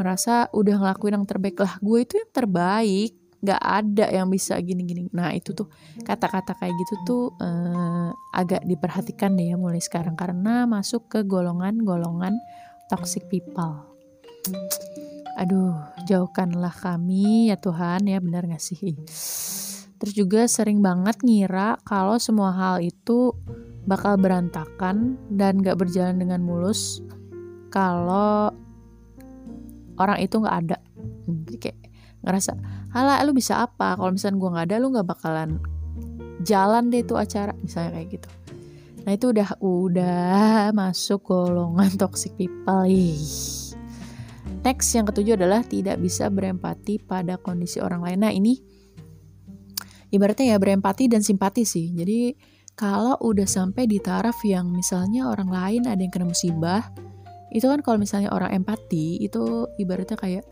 Merasa 0.00 0.48
udah 0.56 0.80
ngelakuin 0.80 1.20
yang 1.20 1.28
terbaik 1.28 1.60
lah. 1.60 1.76
Gue 1.84 2.08
itu 2.08 2.16
yang 2.16 2.32
terbaik. 2.32 3.12
Gak 3.42 3.58
ada 3.58 4.06
yang 4.06 4.30
bisa 4.30 4.54
gini-gini. 4.62 5.10
Nah 5.10 5.34
itu 5.34 5.50
tuh 5.52 5.66
kata-kata 6.06 6.54
kayak 6.56 6.72
gitu 6.78 6.94
tuh 7.04 7.24
eh, 7.42 8.08
agak 8.32 8.62
diperhatikan 8.64 9.34
deh 9.34 9.52
ya 9.52 9.60
mulai 9.60 9.82
sekarang. 9.82 10.16
Karena 10.16 10.64
masuk 10.64 11.10
ke 11.10 11.20
golongan-golongan 11.26 12.38
toxic 12.88 13.26
people 13.28 13.92
aduh 15.36 15.72
jauhkanlah 16.06 16.74
kami 16.74 17.50
ya 17.50 17.56
Tuhan 17.56 18.06
ya 18.06 18.18
benar 18.18 18.46
gak 18.46 18.62
sih? 18.62 18.96
Terus 20.02 20.14
juga 20.18 20.50
sering 20.50 20.82
banget 20.82 21.22
ngira 21.22 21.78
kalau 21.86 22.18
semua 22.18 22.50
hal 22.50 22.82
itu 22.82 23.32
bakal 23.86 24.18
berantakan 24.18 25.14
dan 25.30 25.62
gak 25.62 25.78
berjalan 25.78 26.18
dengan 26.18 26.42
mulus 26.42 27.02
kalau 27.70 28.50
orang 29.98 30.18
itu 30.18 30.42
gak 30.42 30.56
ada. 30.66 30.78
Jadi 31.26 31.56
kayak 31.58 31.78
ngerasa 32.22 32.52
halah 32.94 33.22
lu 33.22 33.34
bisa 33.34 33.62
apa? 33.62 33.94
Kalau 33.94 34.10
misalnya 34.10 34.38
gue 34.42 34.50
gak 34.54 34.66
ada 34.70 34.76
lu 34.82 34.90
gak 34.90 35.08
bakalan 35.08 35.62
jalan 36.42 36.90
deh 36.90 37.06
tuh 37.06 37.22
acara 37.22 37.54
misalnya 37.62 38.02
kayak 38.02 38.18
gitu. 38.18 38.28
Nah 39.02 39.12
itu 39.14 39.26
udah 39.34 39.48
udah 39.62 40.70
masuk 40.74 41.22
golongan 41.26 41.90
toxic 42.02 42.34
people 42.38 42.86
ih 42.86 43.71
Next, 44.62 44.94
yang 44.94 45.10
ketujuh 45.10 45.34
adalah 45.34 45.66
tidak 45.66 45.98
bisa 45.98 46.30
berempati 46.30 47.02
pada 47.02 47.34
kondisi 47.34 47.82
orang 47.82 48.06
lain. 48.06 48.18
Nah, 48.22 48.30
ini 48.30 48.62
ibaratnya 50.14 50.54
ya 50.54 50.58
berempati 50.62 51.10
dan 51.10 51.26
simpati 51.26 51.66
sih. 51.66 51.90
Jadi, 51.90 52.30
kalau 52.78 53.18
udah 53.18 53.44
sampai 53.44 53.90
di 53.90 53.98
taraf 53.98 54.38
yang 54.46 54.70
misalnya 54.70 55.26
orang 55.26 55.50
lain 55.50 55.82
ada 55.90 55.98
yang 55.98 56.14
kena 56.14 56.30
musibah, 56.30 56.94
itu 57.50 57.66
kan 57.66 57.82
kalau 57.82 57.98
misalnya 57.98 58.30
orang 58.30 58.54
empati, 58.54 59.18
itu 59.20 59.66
ibaratnya 59.82 60.14
kayak 60.14 60.46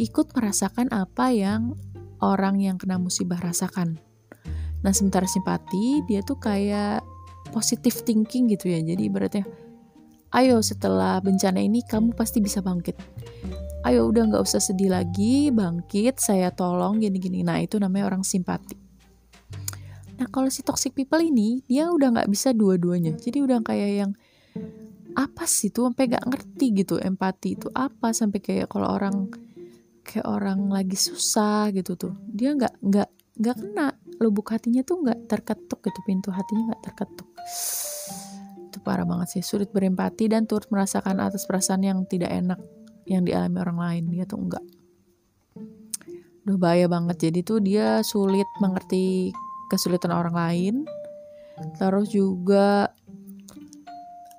ikut 0.00 0.32
merasakan 0.32 0.88
apa 0.90 1.28
yang 1.30 1.76
orang 2.24 2.64
yang 2.64 2.80
kena 2.80 2.96
musibah 2.96 3.38
rasakan. 3.38 4.00
Nah, 4.80 4.92
sementara 4.96 5.28
simpati, 5.28 6.00
dia 6.08 6.24
tuh 6.24 6.40
kayak 6.40 7.04
positive 7.52 8.02
thinking 8.08 8.48
gitu 8.48 8.72
ya. 8.72 8.80
Jadi 8.80 9.02
ibaratnya 9.04 9.44
ayo 10.30 10.62
setelah 10.62 11.18
bencana 11.18 11.58
ini 11.58 11.82
kamu 11.82 12.14
pasti 12.14 12.38
bisa 12.38 12.62
bangkit. 12.62 12.94
Ayo 13.82 14.06
udah 14.12 14.28
nggak 14.28 14.44
usah 14.44 14.60
sedih 14.60 14.92
lagi 14.92 15.48
bangkit 15.50 16.20
saya 16.20 16.52
tolong 16.52 17.00
gini-gini. 17.00 17.42
Nah 17.42 17.58
itu 17.58 17.80
namanya 17.80 18.12
orang 18.12 18.22
simpati. 18.22 18.76
Nah 20.20 20.28
kalau 20.28 20.52
si 20.52 20.60
toxic 20.60 20.92
people 20.92 21.18
ini 21.18 21.64
dia 21.64 21.88
udah 21.88 22.12
nggak 22.20 22.28
bisa 22.30 22.52
dua-duanya. 22.52 23.16
Jadi 23.16 23.40
udah 23.40 23.64
kayak 23.64 23.90
yang 24.04 24.12
apa 25.16 25.48
sih 25.48 25.74
tuh 25.74 25.90
sampai 25.90 26.06
nggak 26.12 26.26
ngerti 26.28 26.66
gitu 26.84 27.00
empati 27.00 27.56
itu 27.56 27.66
apa? 27.72 28.12
Sampai 28.12 28.38
kayak 28.44 28.68
kalau 28.70 28.92
orang 28.92 29.32
kayak 30.04 30.28
orang 30.28 30.68
lagi 30.70 30.94
susah 30.94 31.72
gitu 31.72 31.96
tuh. 31.96 32.14
Dia 32.28 32.54
nggak 32.54 32.84
nggak 32.84 33.08
nggak 33.40 33.56
kena. 33.56 33.88
Lubuk 34.20 34.52
hatinya 34.52 34.84
tuh 34.84 35.00
nggak 35.00 35.32
terketuk 35.32 35.80
gitu 35.80 36.00
pintu 36.04 36.28
hatinya 36.28 36.76
nggak 36.76 36.84
terketuk 36.92 37.28
parah 38.78 39.02
banget 39.02 39.34
sih. 39.34 39.42
Sulit 39.42 39.74
berempati 39.74 40.30
dan 40.30 40.46
turut 40.46 40.70
merasakan 40.70 41.18
atas 41.18 41.42
perasaan 41.50 41.82
yang 41.82 42.06
tidak 42.06 42.30
enak 42.30 42.62
yang 43.10 43.26
dialami 43.26 43.58
orang 43.58 43.78
lain. 43.82 44.04
Dia 44.14 44.24
tuh 44.30 44.38
enggak. 44.38 44.64
Udah 46.46 46.56
bahaya 46.62 46.86
banget. 46.86 47.26
Jadi 47.26 47.42
tuh 47.42 47.58
dia 47.58 48.06
sulit 48.06 48.46
mengerti 48.62 49.34
kesulitan 49.66 50.14
orang 50.14 50.38
lain. 50.38 50.74
Terus 51.74 52.14
juga 52.14 52.94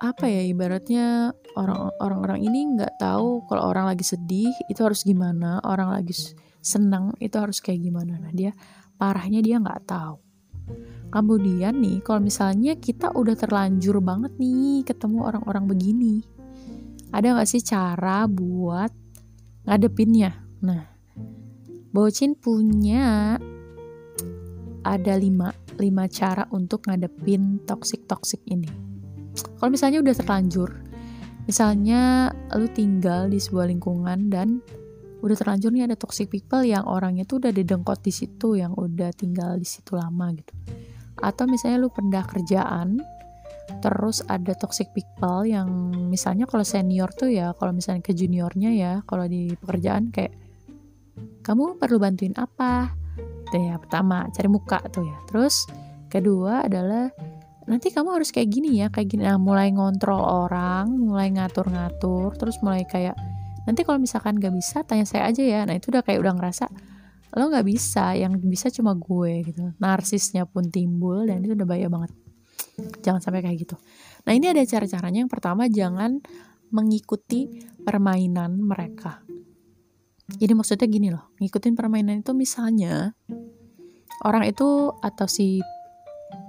apa 0.02 0.26
ya 0.26 0.42
ibaratnya 0.48 1.36
orang 1.54 1.94
orang 2.02 2.40
ini 2.42 2.74
nggak 2.74 2.98
tahu 2.98 3.46
kalau 3.46 3.70
orang 3.70 3.86
lagi 3.92 4.08
sedih 4.08 4.50
itu 4.72 4.82
harus 4.82 5.04
gimana? 5.04 5.60
Orang 5.68 5.92
lagi 5.92 6.16
senang 6.64 7.12
itu 7.20 7.36
harus 7.36 7.60
kayak 7.60 7.84
gimana? 7.84 8.18
Nah 8.18 8.32
dia 8.32 8.56
parahnya 8.96 9.44
dia 9.44 9.60
nggak 9.60 9.86
tahu 9.86 10.31
Kemudian 11.12 11.84
nih, 11.84 12.00
kalau 12.00 12.24
misalnya 12.24 12.80
kita 12.80 13.12
udah 13.12 13.36
terlanjur 13.36 14.00
banget 14.00 14.32
nih 14.40 14.88
ketemu 14.88 15.28
orang-orang 15.28 15.68
begini, 15.68 16.24
ada 17.12 17.36
nggak 17.36 17.50
sih 17.52 17.60
cara 17.60 18.24
buat 18.32 18.92
ngadepinnya? 19.68 20.32
Nah, 20.64 20.88
Bocin 21.92 22.40
punya 22.40 23.36
ada 24.88 25.14
lima, 25.20 25.52
lima 25.76 26.08
cara 26.08 26.48
untuk 26.56 26.88
ngadepin 26.88 27.60
toxic-toxic 27.68 28.40
ini. 28.48 28.72
Kalau 29.60 29.68
misalnya 29.68 30.00
udah 30.00 30.16
terlanjur, 30.16 30.72
misalnya 31.46 32.32
lu 32.56 32.72
tinggal 32.72 33.28
di 33.28 33.44
sebuah 33.44 33.68
lingkungan 33.68 34.32
dan 34.32 34.64
udah 35.22 35.36
terlanjur 35.38 35.70
nih 35.70 35.86
ada 35.86 35.98
toxic 35.98 36.28
people 36.34 36.66
yang 36.66 36.84
orangnya 36.90 37.24
tuh 37.30 37.38
udah 37.38 37.54
didengkot 37.54 38.02
di 38.02 38.10
situ, 38.10 38.58
yang 38.58 38.74
udah 38.74 39.14
tinggal 39.14 39.56
di 39.56 39.66
situ 39.66 39.94
lama 39.94 40.34
gitu. 40.34 40.54
Atau 41.22 41.46
misalnya 41.46 41.86
lu 41.86 41.90
pindah 41.94 42.26
kerjaan 42.26 42.98
terus 43.80 44.20
ada 44.28 44.52
toxic 44.52 44.92
people 44.92 45.48
yang 45.48 45.96
misalnya 46.12 46.44
kalau 46.44 46.66
senior 46.68 47.08
tuh 47.16 47.32
ya 47.32 47.56
kalau 47.56 47.72
misalnya 47.72 48.04
ke 48.04 48.12
juniornya 48.12 48.76
ya 48.76 48.94
kalau 49.08 49.24
di 49.32 49.56
pekerjaan 49.56 50.12
kayak 50.12 50.36
kamu 51.46 51.80
perlu 51.80 51.98
bantuin 52.02 52.36
apa? 52.36 52.92
Tuh 53.48 53.62
ya 53.62 53.80
pertama 53.80 54.28
cari 54.34 54.50
muka 54.52 54.82
tuh 54.92 55.06
ya. 55.08 55.18
Terus 55.30 55.70
kedua 56.12 56.68
adalah 56.68 57.14
nanti 57.70 57.94
kamu 57.94 58.20
harus 58.20 58.34
kayak 58.34 58.50
gini 58.50 58.82
ya 58.82 58.92
kayak 58.92 59.08
gini. 59.14 59.24
Nah 59.24 59.38
mulai 59.38 59.72
ngontrol 59.72 60.20
orang 60.20 60.92
mulai 60.92 61.30
ngatur-ngatur 61.32 62.36
terus 62.36 62.58
mulai 62.60 62.84
kayak 62.84 63.16
nanti 63.68 63.82
kalau 63.86 64.02
misalkan 64.02 64.38
gak 64.42 64.54
bisa 64.54 64.82
tanya 64.86 65.06
saya 65.06 65.30
aja 65.30 65.44
ya. 65.44 65.62
Nah 65.66 65.78
itu 65.78 65.94
udah 65.94 66.02
kayak 66.02 66.20
udah 66.22 66.34
ngerasa 66.38 66.66
lo 67.32 67.48
nggak 67.48 67.64
bisa 67.64 68.12
yang 68.20 68.36
bisa 68.44 68.68
cuma 68.68 68.92
gue 68.92 69.48
gitu. 69.48 69.72
Narsisnya 69.80 70.44
pun 70.44 70.68
timbul 70.68 71.24
dan 71.32 71.40
itu 71.40 71.56
udah 71.56 71.64
bahaya 71.64 71.88
banget. 71.88 72.12
Jangan 73.00 73.24
sampai 73.24 73.40
kayak 73.40 73.58
gitu. 73.64 73.76
Nah 74.28 74.36
ini 74.36 74.52
ada 74.52 74.60
cara-caranya. 74.68 75.24
Yang 75.24 75.32
pertama 75.32 75.72
jangan 75.72 76.20
mengikuti 76.76 77.48
permainan 77.88 78.60
mereka. 78.60 79.24
Jadi 80.32 80.52
maksudnya 80.56 80.88
gini 80.88 81.08
loh 81.12 81.36
ngikutin 81.40 81.76
permainan 81.76 82.24
itu 82.24 82.32
misalnya 82.32 83.12
orang 84.24 84.48
itu 84.48 84.92
atau 85.04 85.28
si 85.28 85.60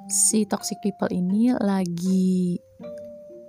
si 0.06 0.46
toxic 0.46 0.78
people 0.82 1.10
ini 1.10 1.50
lagi 1.56 2.58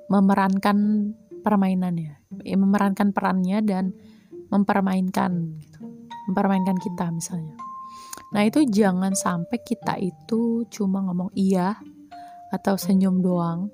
memerankan 0.09 1.09
permainannya 1.43 2.15
ya, 2.41 2.55
memerankan 2.55 3.11
perannya 3.11 3.59
dan 3.61 3.91
mempermainkan 4.49 5.59
gitu 5.59 5.93
mempermainkan 6.27 6.79
kita 6.79 7.11
misalnya. 7.11 7.55
Nah 8.33 8.47
itu 8.47 8.65
jangan 8.65 9.13
sampai 9.13 9.59
kita 9.61 9.99
itu 9.99 10.65
cuma 10.71 11.03
ngomong 11.05 11.29
iya 11.37 11.77
atau 12.49 12.79
senyum 12.79 13.21
doang. 13.21 13.69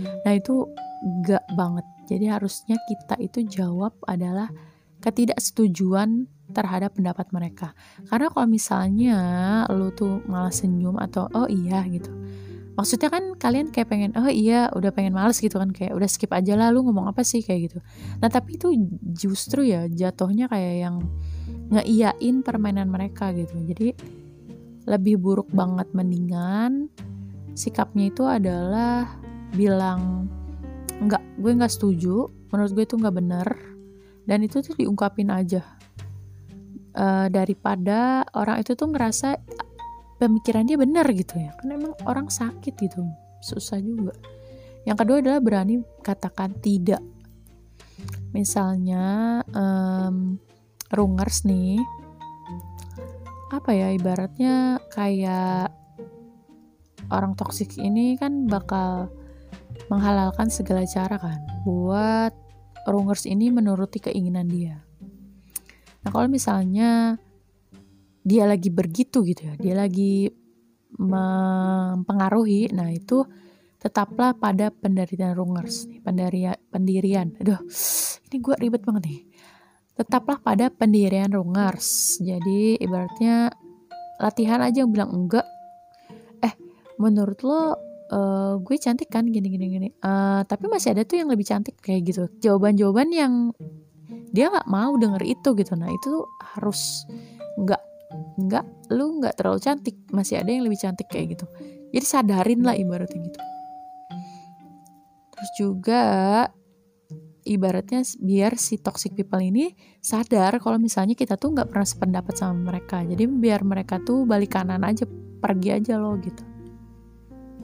Nah 0.00 0.32
itu 0.32 0.70
gak 1.26 1.44
banget. 1.56 1.86
Jadi 2.08 2.26
harusnya 2.26 2.76
kita 2.88 3.20
itu 3.22 3.44
jawab 3.46 3.94
adalah 4.06 4.50
ketidaksetujuan 5.00 6.28
terhadap 6.50 6.96
pendapat 6.98 7.30
mereka. 7.30 7.72
Karena 8.10 8.28
kalau 8.32 8.48
misalnya 8.50 9.18
lu 9.70 9.94
tuh 9.94 10.20
malah 10.26 10.52
senyum 10.52 10.98
atau 10.98 11.30
oh 11.30 11.46
iya 11.46 11.84
gitu. 11.86 12.10
Maksudnya 12.80 13.12
kan 13.12 13.36
kalian 13.36 13.68
kayak 13.68 13.92
pengen 13.92 14.16
oh 14.16 14.24
iya 14.24 14.72
udah 14.72 14.88
pengen 14.88 15.12
males 15.12 15.36
gitu 15.36 15.60
kan 15.60 15.68
kayak 15.68 15.92
udah 15.92 16.08
skip 16.08 16.32
aja 16.32 16.56
lah 16.56 16.72
lu 16.72 16.80
ngomong 16.80 17.12
apa 17.12 17.20
sih? 17.20 17.44
Kayak 17.44 17.60
gitu. 17.68 17.78
Nah 18.24 18.32
tapi 18.32 18.56
itu 18.56 18.72
justru 19.12 19.68
ya 19.68 19.84
jatuhnya 19.84 20.48
kayak 20.48 20.88
yang 20.88 20.96
ngeiyain 21.68 22.40
permainan 22.40 22.88
mereka 22.88 23.36
gitu. 23.36 23.52
Jadi 23.52 23.92
lebih 24.88 25.20
buruk 25.20 25.52
banget 25.52 25.92
mendingan 25.92 26.88
sikapnya 27.52 28.08
itu 28.08 28.24
adalah 28.24 29.12
bilang 29.52 30.24
nggak 31.04 31.20
gue 31.36 31.52
nggak 31.52 31.72
setuju 31.76 32.32
menurut 32.48 32.72
gue 32.72 32.84
itu 32.88 32.96
nggak 32.96 33.16
bener 33.20 33.48
dan 34.24 34.40
itu 34.40 34.64
tuh 34.64 34.72
diungkapin 34.72 35.28
aja. 35.28 35.60
Uh, 36.90 37.28
daripada 37.30 38.26
orang 38.34 38.64
itu 38.64 38.74
tuh 38.74 38.90
ngerasa 38.90 39.38
pemikiran 40.20 40.68
dia 40.68 40.76
bener 40.76 41.08
gitu 41.16 41.40
ya. 41.40 41.56
Karena 41.56 41.80
emang 41.80 41.94
orang 42.04 42.28
sakit 42.28 42.76
gitu 42.76 43.00
susah 43.40 43.80
juga. 43.80 44.12
Yang 44.84 44.96
kedua 45.04 45.16
adalah 45.24 45.40
berani 45.40 45.80
katakan 46.04 46.52
tidak. 46.60 47.00
Misalnya 48.36 49.40
um, 49.50 50.36
rungers 50.92 51.42
nih 51.48 51.80
apa 53.50 53.74
ya 53.74 53.90
ibaratnya 53.90 54.78
kayak 54.94 55.74
orang 57.10 57.34
toksik 57.34 57.74
ini 57.82 58.14
kan 58.14 58.46
bakal 58.46 59.10
menghalalkan 59.90 60.46
segala 60.54 60.86
cara 60.86 61.18
kan 61.18 61.42
buat 61.66 62.30
rungers 62.86 63.26
ini 63.26 63.50
menuruti 63.50 63.98
keinginan 63.98 64.46
dia. 64.46 64.78
Nah 66.06 66.10
kalau 66.14 66.30
misalnya 66.30 67.18
dia 68.20 68.44
lagi 68.44 68.68
begitu 68.68 69.24
gitu 69.24 69.48
ya, 69.48 69.54
dia 69.56 69.74
lagi 69.76 70.28
mempengaruhi, 70.96 72.72
nah 72.74 72.90
itu 72.92 73.24
tetaplah 73.80 74.36
pada 74.36 74.68
pendirian 74.68 75.32
rungers, 75.32 75.88
pendirian, 76.04 76.56
pendirian. 76.68 77.32
Aduh, 77.40 77.60
ini 78.28 78.36
gue 78.36 78.54
ribet 78.60 78.84
banget 78.84 79.02
nih. 79.08 79.20
Tetaplah 79.96 80.40
pada 80.44 80.68
pendirian 80.68 81.32
rungers. 81.32 82.20
Jadi 82.20 82.76
ibaratnya 82.76 83.48
latihan 84.20 84.60
aja 84.60 84.84
yang 84.84 84.92
bilang 84.92 85.10
enggak. 85.16 85.48
Eh, 86.44 86.52
menurut 87.00 87.40
lo 87.40 87.56
uh, 87.56 88.54
gue 88.60 88.76
cantik 88.76 89.08
kan 89.08 89.24
gini 89.24 89.48
gini 89.48 89.66
gini. 89.72 89.88
Uh, 90.04 90.44
tapi 90.44 90.68
masih 90.68 90.92
ada 90.92 91.02
tuh 91.08 91.24
yang 91.24 91.32
lebih 91.32 91.48
cantik 91.48 91.80
kayak 91.80 92.04
gitu. 92.04 92.28
Jawaban-jawaban 92.44 93.08
yang 93.12 93.32
dia 94.30 94.52
nggak 94.52 94.68
mau 94.68 94.92
denger 95.00 95.24
itu 95.24 95.56
gitu. 95.56 95.72
Nah 95.72 95.88
itu 95.88 96.12
harus 96.52 97.08
nggak 97.56 97.89
nggak 98.38 98.94
lu 98.94 99.22
nggak 99.22 99.34
terlalu 99.38 99.58
cantik 99.62 99.96
masih 100.10 100.42
ada 100.42 100.50
yang 100.50 100.66
lebih 100.66 100.78
cantik 100.78 101.06
kayak 101.06 101.38
gitu 101.38 101.46
jadi 101.90 102.06
sadarin 102.06 102.62
lah 102.62 102.74
ibaratnya 102.74 103.20
gitu 103.22 103.40
Terus 105.40 105.56
juga 105.56 106.04
ibaratnya 107.48 108.04
biar 108.20 108.60
si 108.60 108.76
toxic 108.76 109.16
people 109.16 109.40
ini 109.40 109.72
sadar 110.04 110.60
kalau 110.60 110.76
misalnya 110.76 111.16
kita 111.16 111.40
tuh 111.40 111.56
nggak 111.56 111.72
pernah 111.72 111.88
sependapat 111.88 112.36
sama 112.36 112.68
mereka. 112.68 113.00
Jadi 113.00 113.24
biar 113.24 113.64
mereka 113.64 113.96
tuh 114.04 114.28
balik 114.28 114.52
kanan 114.52 114.84
aja, 114.84 115.08
pergi 115.40 115.80
aja 115.80 115.96
loh 115.96 116.20
gitu. 116.20 116.44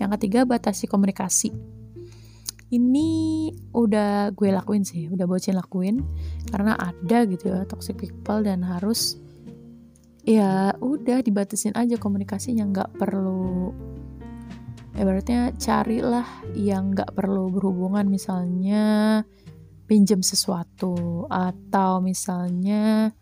Yang 0.01 0.11
ketiga 0.17 0.49
batasi 0.49 0.89
komunikasi. 0.89 1.53
Ini 2.73 3.09
udah 3.77 4.33
gue 4.33 4.57
lakuin 4.57 4.81
sih, 4.81 5.13
udah 5.13 5.29
bocin 5.29 5.61
lakuin 5.61 6.01
karena 6.49 6.81
ada 6.81 7.29
gitu 7.29 7.53
ya 7.53 7.69
toxic 7.69 8.01
people 8.01 8.41
dan 8.41 8.65
harus 8.65 9.21
ya 10.27 10.75
udah 10.83 11.23
dibatasin 11.23 11.73
aja 11.79 11.95
komunikasinya 11.97 12.67
nggak 12.67 12.91
perlu 12.99 13.71
ibaratnya 14.99 15.55
carilah 15.55 16.27
yang 16.57 16.93
nggak 16.97 17.15
perlu 17.15 17.53
berhubungan 17.53 18.11
misalnya 18.11 19.23
pinjam 19.87 20.21
sesuatu 20.21 21.25
atau 21.31 22.03
misalnya 22.03 23.15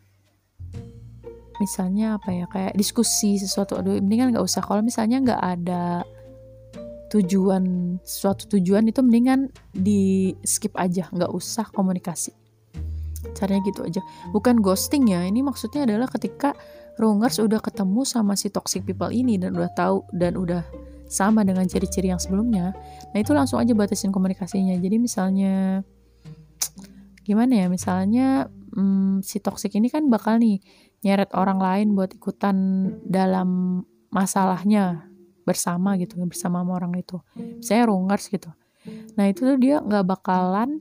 misalnya 1.63 2.19
apa 2.19 2.31
ya 2.35 2.47
kayak 2.51 2.75
diskusi 2.75 3.39
sesuatu. 3.39 3.79
Aduh 3.79 4.01
mendingan 4.01 4.35
nggak 4.35 4.47
usah. 4.47 4.63
Kalau 4.65 4.83
misalnya 4.83 5.23
nggak 5.23 5.43
ada 5.43 6.03
tujuan 7.13 7.97
suatu 8.03 8.59
tujuan 8.59 8.91
itu 8.91 9.05
mendingan 9.05 9.53
di 9.71 10.35
skip 10.43 10.75
aja. 10.75 11.07
Nggak 11.13 11.31
usah 11.31 11.69
komunikasi. 11.71 12.35
Caranya 13.37 13.63
gitu 13.67 13.87
aja. 13.87 14.03
Bukan 14.35 14.61
ghosting 14.61 15.09
ya 15.13 15.23
ini 15.23 15.45
maksudnya 15.45 15.87
adalah 15.87 16.11
ketika 16.11 16.57
rungers 16.99 17.43
udah 17.43 17.59
ketemu 17.59 18.07
sama 18.07 18.39
si 18.39 18.51
toxic 18.51 18.87
people 18.87 19.11
ini 19.11 19.39
dan 19.39 19.55
udah 19.55 19.71
tahu 19.75 20.07
dan 20.15 20.39
udah 20.39 20.63
sama 21.11 21.47
dengan 21.47 21.67
ciri-ciri 21.69 22.11
yang 22.11 22.19
sebelumnya. 22.19 22.75
Nah 23.13 23.19
itu 23.21 23.31
langsung 23.37 23.61
aja 23.61 23.71
batasin 23.77 24.11
komunikasinya. 24.11 24.75
Jadi 24.79 24.97
misalnya 24.99 25.83
gimana 27.23 27.65
ya? 27.65 27.67
Misalnya 27.71 28.49
hmm, 28.75 29.23
si 29.23 29.39
toxic 29.39 29.75
ini 29.79 29.93
kan 29.93 30.09
bakal 30.11 30.41
nih 30.41 30.59
nyeret 31.05 31.31
orang 31.37 31.61
lain 31.61 31.87
buat 31.93 32.11
ikutan 32.17 32.57
dalam 33.05 33.81
masalahnya 34.09 35.07
bersama 35.45 36.01
gitu 36.01 36.17
bersama 36.25 36.65
sama 36.65 36.73
orang 36.81 36.97
itu. 36.97 37.21
Saya 37.61 37.87
rungers 37.87 38.33
gitu. 38.33 38.49
Nah 39.17 39.29
itu 39.29 39.45
tuh 39.45 39.59
dia 39.61 39.81
nggak 39.81 40.05
bakalan 40.09 40.81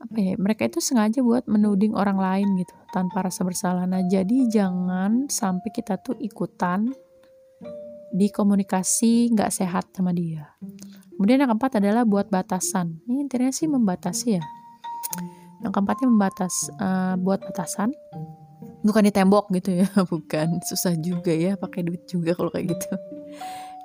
apa 0.00 0.16
ya 0.16 0.32
mereka 0.40 0.64
itu 0.64 0.80
sengaja 0.80 1.20
buat 1.20 1.44
menuding 1.44 1.92
orang 1.92 2.16
lain 2.16 2.48
gitu 2.56 2.72
tanpa 2.88 3.28
rasa 3.28 3.44
bersalah 3.44 3.84
nah 3.84 4.00
jadi 4.00 4.48
jangan 4.48 5.28
sampai 5.28 5.68
kita 5.70 6.00
tuh 6.00 6.16
ikutan 6.16 6.88
di 8.10 8.26
komunikasi 8.28 9.30
nggak 9.30 9.50
sehat 9.54 9.94
sama 9.94 10.10
dia. 10.10 10.50
Kemudian 11.14 11.46
yang 11.46 11.54
keempat 11.54 11.78
adalah 11.78 12.02
buat 12.02 12.26
batasan. 12.26 12.98
Ini 13.06 13.28
intinya 13.28 13.50
sih 13.54 13.70
membatasi 13.70 14.28
ya. 14.40 14.44
Yang 15.62 15.72
keempatnya 15.78 16.06
membatas, 16.10 16.54
uh, 16.80 17.14
buat 17.20 17.38
batasan. 17.44 17.94
Bukan 18.80 19.06
di 19.06 19.12
tembok 19.14 19.52
gitu 19.54 19.84
ya, 19.84 19.86
bukan. 20.12 20.58
Susah 20.66 20.96
juga 20.98 21.30
ya, 21.30 21.54
pakai 21.54 21.86
duit 21.86 22.02
juga 22.10 22.34
kalau 22.34 22.50
kayak 22.50 22.74
gitu. 22.74 22.90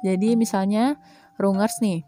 Jadi 0.02 0.40
misalnya 0.40 0.98
rungers 1.38 1.78
nih, 1.84 2.08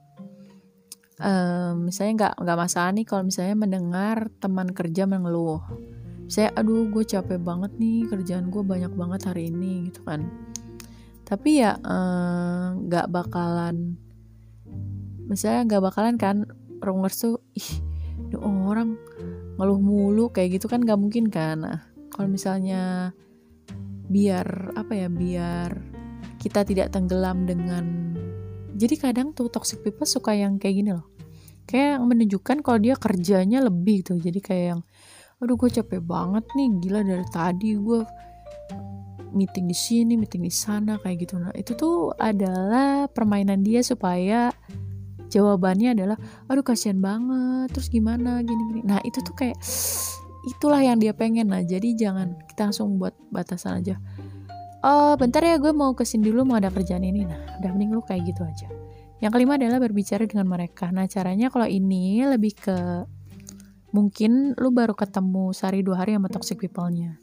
uh, 1.21 1.73
misalnya 1.77 2.13
nggak 2.25 2.34
nggak 2.43 2.58
masalah 2.58 2.91
nih 2.93 3.06
kalau 3.06 3.23
misalnya 3.25 3.56
mendengar 3.56 4.17
teman 4.41 4.69
kerja 4.71 5.03
mengeluh. 5.10 5.62
Saya, 6.27 6.51
aduh 6.60 6.91
gue 6.91 7.08
capek 7.08 7.39
banget 7.39 7.71
nih 7.80 8.03
kerjaan 8.12 8.51
gue 8.51 8.60
banyak 8.60 8.91
banget 8.91 9.32
hari 9.32 9.47
ini 9.47 9.88
gitu 9.88 10.03
kan 10.03 10.27
tapi 11.27 11.60
ya 11.60 11.75
eh, 11.75 12.65
nggak 12.88 13.08
uh, 13.08 13.12
bakalan 13.12 13.99
misalnya 15.27 15.67
nggak 15.67 15.84
bakalan 15.84 16.15
kan 16.15 16.38
rungers 16.80 17.19
tuh 17.19 17.43
ih 17.51 17.84
orang 18.39 18.95
ngeluh 19.60 19.82
mulu 19.84 20.32
kayak 20.32 20.56
gitu 20.56 20.71
kan 20.71 20.80
nggak 20.80 20.95
mungkin 20.95 21.27
kan 21.27 21.67
nah, 21.67 21.80
kalau 22.15 22.32
misalnya 22.32 23.12
biar 24.08 24.71
apa 24.80 24.95
ya 24.95 25.12
biar 25.12 25.84
kita 26.39 26.63
tidak 26.63 26.95
tenggelam 26.95 27.43
dengan 27.43 28.06
jadi 28.77 28.95
kadang 29.09 29.33
tuh 29.33 29.49
toxic 29.49 29.81
people 29.81 30.05
suka 30.05 30.37
yang 30.37 30.61
kayak 30.61 30.75
gini 30.85 30.91
loh 30.93 31.09
kayak 31.65 31.97
yang 31.97 32.05
menunjukkan 32.05 32.61
kalau 32.61 32.79
dia 32.79 32.95
kerjanya 32.95 33.65
lebih 33.65 34.05
tuh 34.05 34.21
jadi 34.21 34.39
kayak 34.39 34.65
yang 34.77 34.81
aduh 35.41 35.57
gue 35.57 35.69
capek 35.69 36.01
banget 36.01 36.45
nih 36.53 36.69
gila 36.81 37.01
dari 37.01 37.25
tadi 37.33 37.73
gue 37.77 38.01
meeting 39.37 39.69
di 39.69 39.77
sini, 39.77 40.15
meeting 40.15 40.43
di 40.45 40.53
sana 40.53 40.97
kayak 40.97 41.27
gitu. 41.27 41.37
Nah, 41.37 41.53
itu 41.53 41.75
tuh 41.75 42.09
adalah 42.17 43.05
permainan 43.11 43.61
dia 43.61 43.83
supaya 43.83 44.49
jawabannya 45.27 45.93
adalah 45.93 46.17
aduh 46.47 46.63
kasihan 46.63 46.97
banget, 46.97 47.69
terus 47.75 47.91
gimana 47.91 48.41
gini-gini. 48.41 48.81
Nah, 48.87 49.03
itu 49.03 49.19
tuh 49.21 49.35
kayak 49.35 49.57
itulah 50.47 50.81
yang 50.81 50.97
dia 50.97 51.11
pengen. 51.11 51.51
Nah, 51.51 51.61
jadi 51.61 51.93
jangan 51.93 52.39
kita 52.49 52.71
langsung 52.71 52.97
buat 52.97 53.13
batasan 53.29 53.83
aja. 53.83 53.99
Oh, 54.85 55.17
bentar 55.17 55.41
ya 55.41 55.57
gue 55.57 55.73
mau 55.73 55.93
ke 55.97 56.05
sini 56.05 56.29
dulu 56.29 56.45
mau 56.45 56.57
ada 56.61 56.69
kerjaan 56.69 57.01
ini. 57.01 57.25
Nah, 57.25 57.57
udah 57.57 57.69
mending 57.73 57.91
lu 57.97 58.01
kayak 58.05 58.29
gitu 58.29 58.45
aja. 58.45 58.69
Yang 59.17 59.31
kelima 59.33 59.57
adalah 59.57 59.81
berbicara 59.81 60.29
dengan 60.29 60.45
mereka. 60.45 60.93
Nah, 60.93 61.09
caranya 61.09 61.49
kalau 61.49 61.65
ini 61.65 62.21
lebih 62.21 62.53
ke 62.53 62.77
mungkin 63.89 64.53
lu 64.53 64.69
baru 64.69 64.93
ketemu 64.93 65.55
sehari 65.55 65.81
dua 65.81 66.05
hari 66.05 66.13
sama 66.13 66.29
toxic 66.29 66.59
people-nya 66.61 67.17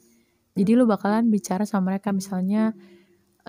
jadi 0.54 0.78
lu 0.78 0.86
bakalan 0.86 1.28
bicara 1.28 1.66
sama 1.66 1.94
mereka 1.94 2.14
misalnya 2.14 2.72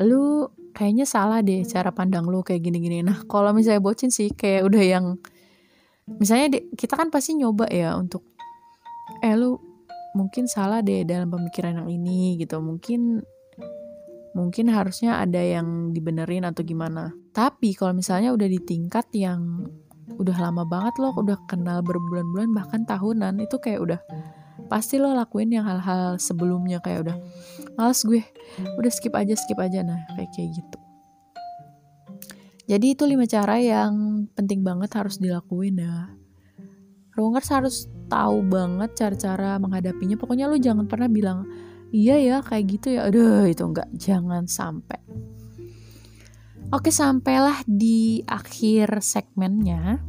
lu 0.01 0.49
kayaknya 0.73 1.05
salah 1.05 1.39
deh 1.45 1.61
cara 1.63 1.93
pandang 1.93 2.25
lu 2.27 2.41
kayak 2.43 2.65
gini-gini. 2.65 3.05
Nah, 3.05 3.23
kalau 3.29 3.53
misalnya 3.55 3.79
bocin 3.79 4.11
sih 4.11 4.33
kayak 4.33 4.65
udah 4.65 4.83
yang 4.83 5.05
misalnya 6.09 6.59
kita 6.75 6.97
kan 6.97 7.13
pasti 7.13 7.37
nyoba 7.37 7.69
ya 7.69 7.95
untuk 7.95 8.25
eh 9.21 9.37
lu 9.37 9.55
mungkin 10.17 10.49
salah 10.49 10.81
deh 10.81 11.05
dalam 11.05 11.29
pemikiran 11.29 11.85
yang 11.85 11.89
ini 11.93 12.41
gitu. 12.41 12.57
Mungkin 12.59 13.21
mungkin 14.35 14.67
harusnya 14.67 15.23
ada 15.23 15.39
yang 15.39 15.95
dibenerin 15.95 16.43
atau 16.43 16.61
gimana. 16.61 17.15
Tapi 17.31 17.71
kalau 17.71 17.95
misalnya 17.95 18.35
udah 18.35 18.45
di 18.51 18.59
tingkat 18.59 19.07
yang 19.15 19.63
udah 20.19 20.37
lama 20.37 20.67
banget 20.67 20.99
loh, 20.99 21.15
udah 21.15 21.39
kenal 21.47 21.79
berbulan-bulan 21.81 22.51
bahkan 22.51 22.83
tahunan 22.83 23.39
itu 23.41 23.55
kayak 23.57 23.79
udah 23.79 23.99
pasti 24.67 24.99
lo 24.99 25.15
lakuin 25.15 25.55
yang 25.55 25.63
hal-hal 25.63 26.19
sebelumnya 26.19 26.81
kayak 26.81 27.05
udah 27.05 27.17
males 27.77 28.01
gue 28.01 28.23
udah 28.75 28.91
skip 28.91 29.15
aja 29.15 29.33
skip 29.39 29.57
aja. 29.57 29.81
Nah 29.81 30.03
kayak 30.19 30.29
kayak 30.35 30.51
gitu. 30.59 30.77
Jadi 32.65 32.97
itu 32.97 33.03
lima 33.05 33.29
cara 33.29 33.61
yang 33.61 34.25
penting 34.33 34.65
banget 34.65 34.89
harus 34.97 35.21
dilakuin 35.21 35.79
ya. 35.79 36.11
Rongers 37.15 37.49
harus 37.53 37.75
tahu 38.11 38.43
banget 38.43 38.91
cara-cara 38.97 39.55
menghadapinya. 39.61 40.17
Pokoknya 40.19 40.49
lo 40.51 40.57
jangan 40.59 40.89
pernah 40.89 41.07
bilang 41.07 41.45
iya 41.91 42.15
ya 42.21 42.37
kayak 42.41 42.65
gitu 42.79 42.87
ya 42.97 43.09
aduh 43.09 43.45
itu 43.45 43.63
enggak 43.65 43.89
jangan 43.97 44.45
sampai 44.49 45.01
Oke 46.73 46.89
sampailah 46.89 47.61
di 47.69 48.25
akhir 48.25 49.05
segmennya 49.05 50.01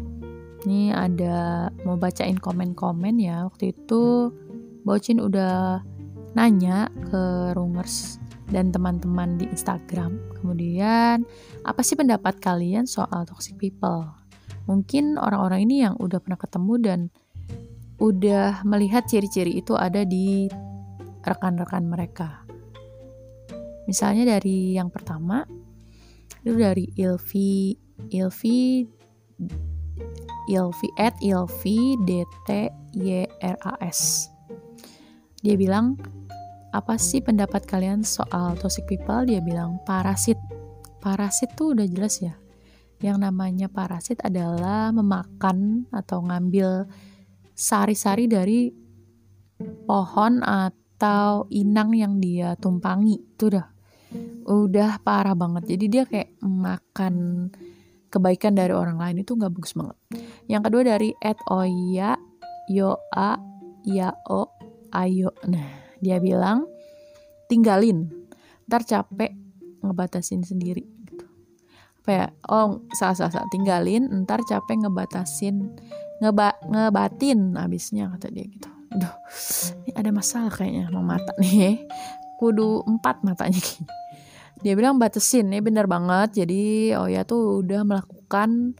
Ini 0.64 0.88
ada 0.88 1.68
mau 1.84 2.00
bacain 2.00 2.40
komen-komen 2.40 3.20
ya 3.20 3.44
Waktu 3.44 3.76
itu 3.76 4.32
Bocin 4.80 5.20
udah 5.20 5.84
nanya 6.32 6.88
ke 7.12 7.52
Rumors 7.52 8.20
dan 8.50 8.70
teman-teman 8.70 9.40
di 9.40 9.50
Instagram. 9.50 10.18
Kemudian, 10.38 11.26
apa 11.66 11.80
sih 11.82 11.98
pendapat 11.98 12.38
kalian 12.38 12.86
soal 12.86 13.26
toxic 13.26 13.58
people? 13.58 14.06
Mungkin 14.70 15.18
orang-orang 15.18 15.66
ini 15.66 15.82
yang 15.82 15.98
udah 15.98 16.22
pernah 16.22 16.38
ketemu 16.38 16.74
dan 16.78 17.00
udah 17.96 18.62
melihat 18.62 19.08
ciri-ciri 19.08 19.56
itu 19.56 19.74
ada 19.74 20.04
di 20.04 20.46
rekan-rekan 21.26 21.84
mereka. 21.90 22.46
Misalnya 23.90 24.38
dari 24.38 24.78
yang 24.78 24.90
pertama 24.90 25.42
itu 26.46 26.54
dari 26.54 26.86
Ilvi 26.94 27.74
Ilvi 28.10 28.86
Ilvi 30.46 30.88
at 30.98 31.14
Ilvi 31.18 31.78
DT 32.06 32.50
YRAS. 32.94 34.30
Dia 35.42 35.54
bilang 35.58 35.98
apa 36.70 36.98
sih 36.98 37.22
pendapat 37.22 37.66
kalian 37.66 38.06
soal 38.06 38.54
toxic 38.58 38.86
people? 38.86 39.26
Dia 39.26 39.42
bilang 39.42 39.82
parasit. 39.82 40.38
Parasit 41.02 41.54
tuh 41.58 41.74
udah 41.74 41.86
jelas 41.86 42.18
ya. 42.22 42.34
Yang 43.02 43.28
namanya 43.28 43.66
parasit 43.70 44.22
adalah 44.24 44.90
memakan 44.94 45.88
atau 45.92 46.24
ngambil 46.24 46.88
sari-sari 47.56 48.28
dari 48.28 48.72
pohon 49.88 50.44
atau 50.44 50.85
inang 51.52 51.92
yang 51.92 52.18
dia 52.18 52.56
tumpangi 52.56 53.20
itu 53.20 53.52
udah 53.52 53.66
udah 54.46 55.02
parah 55.02 55.34
banget. 55.36 55.76
Jadi 55.76 55.84
dia 55.90 56.02
kayak 56.06 56.38
makan 56.40 57.48
kebaikan 58.08 58.54
dari 58.54 58.72
orang 58.72 58.96
lain 58.96 59.20
itu 59.20 59.34
nggak 59.34 59.52
bagus 59.52 59.74
banget. 59.76 59.96
Yang 60.46 60.62
kedua 60.70 60.82
dari 60.86 61.10
Ed 61.20 61.38
Oya 61.50 62.16
Yo 62.70 62.96
A 63.12 63.36
Ya 63.84 64.14
O 64.30 64.48
Ayo. 64.94 65.34
Nah 65.44 65.68
dia 66.00 66.22
bilang 66.22 66.64
tinggalin 67.50 68.08
ntar 68.66 68.86
capek 68.86 69.34
ngebatasin 69.82 70.42
sendiri 70.42 70.86
gitu. 71.06 71.26
Apa 72.02 72.10
ya? 72.10 72.26
Oh 72.50 72.82
salah 72.94 73.16
salah, 73.18 73.32
salah. 73.42 73.50
tinggalin 73.52 74.06
ntar 74.24 74.42
capek 74.46 74.86
ngebatasin 74.86 75.76
ngeba 76.22 76.56
ngebatin 76.64 77.60
abisnya 77.60 78.08
kata 78.08 78.32
dia 78.32 78.48
gitu 78.48 78.75
Aduh, 78.94 79.14
ini 79.86 79.90
ada 79.96 80.10
masalah 80.14 80.52
kayaknya 80.52 80.90
sama 80.90 81.02
mata 81.16 81.32
nih. 81.40 81.82
Kudu 82.36 82.84
empat 82.84 83.24
matanya 83.24 83.64
dia 84.64 84.72
bilang 84.72 84.96
batasin 84.96 85.52
ini 85.52 85.60
bener 85.60 85.84
banget. 85.84 86.44
Jadi 86.44 86.90
oh 86.96 87.08
ya 87.08 87.26
tuh 87.28 87.60
udah 87.60 87.84
melakukan 87.84 88.74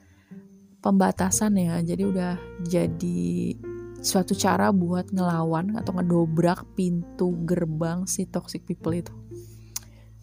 pembatasan 0.81 1.61
ya. 1.61 1.79
Jadi 1.85 2.03
udah 2.07 2.35
jadi 2.65 3.55
suatu 4.01 4.33
cara 4.39 4.73
buat 4.73 5.11
ngelawan 5.13 5.77
atau 5.77 5.93
ngedobrak 5.97 6.65
pintu 6.79 7.37
gerbang 7.45 8.09
si 8.09 8.25
toxic 8.25 8.65
people 8.65 8.95
itu. 8.95 9.13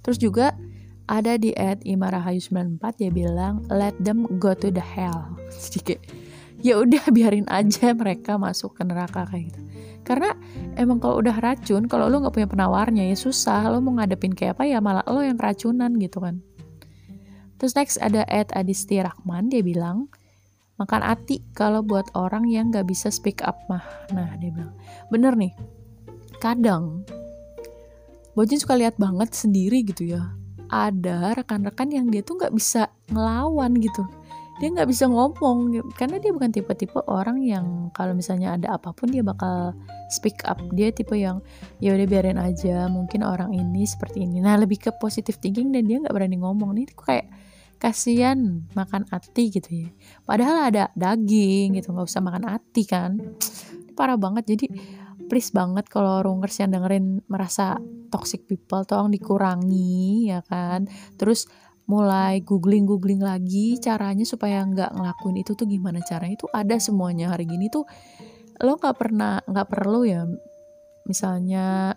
Terus 0.02 0.18
juga 0.18 0.58
ada 1.06 1.36
di 1.36 1.52
ad 1.54 1.84
Imarahayu 1.84 2.40
94 2.40 3.00
dia 3.00 3.12
bilang 3.12 3.62
let 3.70 3.94
them 4.02 4.26
go 4.42 4.58
to 4.58 4.74
the 4.74 4.82
hell. 4.84 5.38
Kayak 5.86 6.02
ya 6.64 6.80
udah 6.80 7.04
biarin 7.12 7.46
aja 7.52 7.92
mereka 7.92 8.40
masuk 8.40 8.80
ke 8.80 8.88
neraka 8.88 9.28
kayak 9.28 9.52
gitu. 9.52 9.62
Karena 10.08 10.36
emang 10.80 11.04
kalau 11.04 11.20
udah 11.20 11.36
racun 11.44 11.88
kalau 11.92 12.08
lo 12.08 12.24
nggak 12.24 12.36
punya 12.36 12.48
penawarnya 12.48 13.04
ya 13.12 13.18
susah. 13.20 13.68
Lo 13.68 13.84
mau 13.84 14.00
ngadepin 14.00 14.32
kayak 14.32 14.58
apa 14.58 14.64
ya 14.66 14.80
malah 14.80 15.04
lo 15.12 15.20
yang 15.20 15.36
keracunan 15.36 15.92
gitu 16.00 16.24
kan. 16.24 16.40
Terus 17.60 17.76
next 17.76 18.00
ada 18.00 18.24
Ed 18.32 18.52
Adisti 18.56 19.00
Rahman 19.04 19.52
dia 19.52 19.64
bilang 19.64 20.08
makan 20.80 21.06
ati 21.06 21.44
kalau 21.54 21.86
buat 21.86 22.10
orang 22.18 22.50
yang 22.50 22.72
nggak 22.72 22.88
bisa 22.88 23.12
speak 23.12 23.44
up 23.44 23.60
mah. 23.68 23.84
Nah 24.16 24.36
dia 24.40 24.52
bilang 24.52 24.76
bener 25.12 25.36
nih 25.36 25.54
kadang 26.40 27.04
Bojin 28.34 28.58
suka 28.58 28.74
lihat 28.74 28.98
banget 28.98 29.30
sendiri 29.38 29.86
gitu 29.86 30.10
ya. 30.10 30.34
Ada 30.74 31.38
rekan-rekan 31.38 31.94
yang 31.94 32.10
dia 32.10 32.26
tuh 32.26 32.42
nggak 32.42 32.50
bisa 32.58 32.90
ngelawan 33.14 33.78
gitu 33.78 34.10
dia 34.62 34.70
nggak 34.70 34.86
bisa 34.86 35.10
ngomong 35.10 35.82
karena 35.98 36.22
dia 36.22 36.30
bukan 36.30 36.54
tipe-tipe 36.54 37.02
orang 37.10 37.42
yang 37.42 37.90
kalau 37.90 38.14
misalnya 38.14 38.54
ada 38.54 38.78
apa 38.78 38.94
pun 38.94 39.10
dia 39.10 39.26
bakal 39.26 39.74
speak 40.14 40.46
up. 40.46 40.62
Dia 40.78 40.94
tipe 40.94 41.18
yang 41.18 41.42
ya 41.82 41.98
udah 41.98 42.06
biarin 42.06 42.38
aja 42.38 42.86
mungkin 42.86 43.26
orang 43.26 43.50
ini 43.50 43.82
seperti 43.90 44.30
ini. 44.30 44.46
Nah 44.46 44.54
lebih 44.62 44.78
ke 44.78 44.90
positive 45.02 45.42
thinking 45.42 45.74
dan 45.74 45.90
dia 45.90 45.98
nggak 45.98 46.14
berani 46.14 46.38
ngomong. 46.38 46.78
Nih 46.78 46.86
kayak 46.94 47.34
kasihan 47.82 48.64
makan 48.78 49.10
ati 49.10 49.50
gitu 49.50 49.70
ya. 49.74 49.90
Padahal 50.22 50.70
ada 50.70 50.84
daging 50.94 51.82
gitu 51.82 51.90
nggak 51.90 52.08
usah 52.08 52.22
makan 52.22 52.46
ati 52.46 52.84
kan. 52.86 53.18
Ini 53.90 53.92
parah 53.98 54.22
banget. 54.22 54.54
Jadi 54.54 54.66
please 55.28 55.50
banget 55.50 55.90
kalau 55.90 56.22
rungers 56.22 56.62
yang 56.62 56.70
dengerin 56.70 57.26
merasa 57.26 57.82
toxic 58.14 58.46
people 58.46 58.86
tolong 58.86 59.10
dikurangi 59.10 60.30
ya 60.30 60.46
kan. 60.46 60.86
Terus 61.18 61.50
mulai 61.84 62.40
googling 62.40 62.88
googling 62.88 63.20
lagi 63.20 63.76
caranya 63.80 64.24
supaya 64.24 64.64
nggak 64.64 64.96
ngelakuin 64.96 65.38
itu 65.44 65.52
tuh 65.54 65.68
gimana 65.68 66.00
caranya. 66.04 66.36
Itu 66.40 66.48
ada 66.52 66.76
semuanya. 66.80 67.32
Hari 67.32 67.46
gini 67.48 67.68
tuh 67.68 67.84
lo 68.64 68.80
nggak 68.80 68.96
pernah 68.96 69.42
nggak 69.44 69.68
perlu 69.68 70.08
ya 70.08 70.24
misalnya 71.04 71.92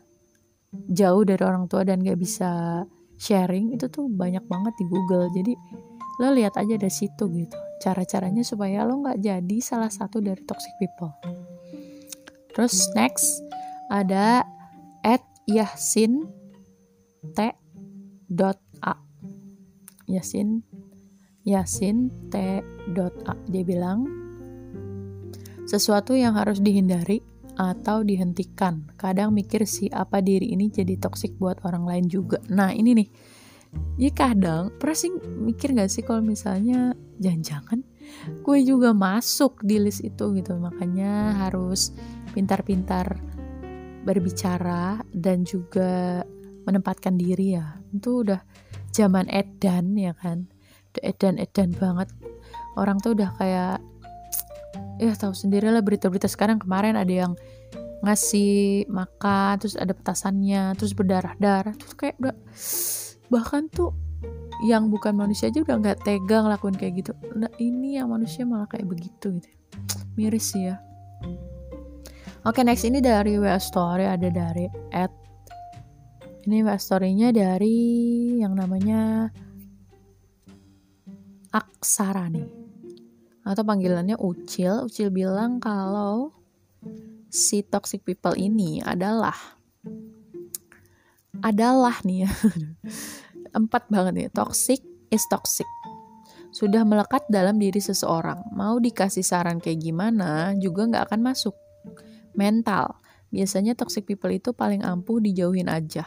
jauh 0.72 1.22
dari 1.22 1.42
orang 1.46 1.70
tua 1.70 1.86
dan 1.86 2.02
nggak 2.02 2.18
bisa 2.18 2.82
sharing 3.16 3.72
itu 3.72 3.86
tuh 3.86 4.10
banyak 4.10 4.42
banget 4.44 4.74
di 4.76 4.84
Google. 4.90 5.30
Jadi 5.30 5.52
lo 6.18 6.32
lihat 6.32 6.56
aja 6.58 6.74
dari 6.80 6.92
situ 6.92 7.28
gitu 7.28 7.58
cara-caranya 7.76 8.40
supaya 8.40 8.88
lo 8.88 9.04
nggak 9.04 9.20
jadi 9.20 9.56
salah 9.60 9.92
satu 9.92 10.20
dari 10.24 10.40
toxic 10.48 10.72
people. 10.80 11.12
Terus 12.56 12.88
next 12.96 13.44
ada 13.92 14.42
at 15.04 15.22
yahsin 15.46 16.26
t 17.36 17.52
dot 18.26 18.58
Yasin 20.06 20.62
Yasin 21.46 22.10
T. 22.26 22.62
A. 23.26 23.34
Dia 23.46 23.62
bilang 23.62 24.06
sesuatu 25.66 26.14
yang 26.14 26.34
harus 26.34 26.58
dihindari 26.58 27.22
atau 27.56 28.02
dihentikan. 28.02 28.86
Kadang 28.98 29.32
mikir 29.32 29.64
sih 29.64 29.86
apa 29.90 30.20
diri 30.20 30.52
ini 30.52 30.70
jadi 30.70 30.98
toksik 30.98 31.38
buat 31.38 31.62
orang 31.62 31.86
lain 31.86 32.06
juga. 32.10 32.42
Nah 32.50 32.74
ini 32.74 32.98
nih, 32.98 33.08
ya 33.96 34.10
kadang 34.12 34.74
pernah 34.76 34.98
mikir 35.46 35.72
gak 35.74 35.90
sih 35.90 36.02
kalau 36.04 36.22
misalnya 36.22 36.94
jangan-jangan 37.22 37.80
gue 38.46 38.58
juga 38.62 38.94
masuk 38.94 39.62
di 39.66 39.82
list 39.82 40.02
itu 40.02 40.34
gitu. 40.34 40.54
Makanya 40.58 41.46
harus 41.46 41.94
pintar-pintar 42.34 43.18
berbicara 44.06 45.02
dan 45.10 45.42
juga 45.42 46.22
menempatkan 46.66 47.18
diri 47.18 47.58
ya. 47.58 47.78
Itu 47.90 48.22
udah 48.22 48.38
zaman 48.96 49.28
edan 49.28 49.92
ya 49.92 50.16
kan? 50.16 50.48
Edan 51.04 51.36
edan 51.36 51.76
banget. 51.76 52.08
Orang 52.80 52.96
tuh 53.04 53.12
udah 53.12 53.36
kayak 53.36 53.84
ya 54.96 55.12
tahu 55.12 55.36
sendiri 55.36 55.68
lah 55.68 55.84
berita-berita. 55.84 56.24
Sekarang 56.24 56.56
kemarin 56.56 56.96
ada 56.96 57.12
yang 57.12 57.32
ngasih 58.00 58.88
makan 58.88 59.60
terus 59.60 59.76
ada 59.76 59.92
petasannya 59.92 60.72
terus 60.80 60.96
berdarah-darah. 60.96 61.76
Terus 61.76 61.94
kayak 61.96 62.16
udah 62.16 62.36
bahkan 63.28 63.68
tuh 63.68 63.92
yang 64.64 64.88
bukan 64.88 65.12
manusia 65.12 65.52
aja 65.52 65.60
udah 65.60 65.76
nggak 65.76 66.00
tega 66.00 66.48
ngelakuin 66.48 66.76
kayak 66.80 67.04
gitu. 67.04 67.12
Nah 67.36 67.52
ini 67.60 68.00
yang 68.00 68.08
manusia 68.08 68.48
malah 68.48 68.64
kayak 68.64 68.88
begitu 68.88 69.36
gitu. 69.36 69.48
Miris 70.16 70.56
sih 70.56 70.72
ya. 70.72 70.80
Oke 72.46 72.62
next 72.64 72.86
ini 72.88 73.02
dari 73.04 73.36
WA 73.36 73.58
story 73.60 74.08
ada 74.08 74.30
dari 74.30 74.70
at 74.94 75.25
ini 76.46 76.62
story-nya 76.78 77.34
dari 77.34 77.78
yang 78.38 78.54
namanya 78.54 79.26
Aksara 81.50 82.30
nih. 82.30 82.46
Atau 83.42 83.66
panggilannya 83.66 84.14
Ucil. 84.14 84.86
Ucil 84.86 85.10
bilang 85.10 85.58
kalau 85.58 86.30
si 87.26 87.66
toxic 87.66 88.06
people 88.06 88.38
ini 88.38 88.78
adalah 88.78 89.34
adalah 91.42 91.98
nih 92.06 92.26
ya. 92.26 92.30
Empat 93.58 93.90
banget 93.90 94.12
nih. 94.14 94.28
Toxic 94.30 94.78
is 95.10 95.26
toxic. 95.26 95.66
Sudah 96.54 96.86
melekat 96.86 97.26
dalam 97.26 97.58
diri 97.58 97.82
seseorang. 97.82 98.54
Mau 98.54 98.78
dikasih 98.78 99.26
saran 99.26 99.58
kayak 99.58 99.82
gimana 99.82 100.54
juga 100.62 100.86
nggak 100.86 101.10
akan 101.10 101.20
masuk. 101.26 101.58
Mental. 102.38 103.02
Biasanya 103.34 103.74
toxic 103.74 104.06
people 104.06 104.30
itu 104.30 104.54
paling 104.54 104.86
ampuh 104.86 105.18
dijauhin 105.18 105.66
aja 105.66 106.06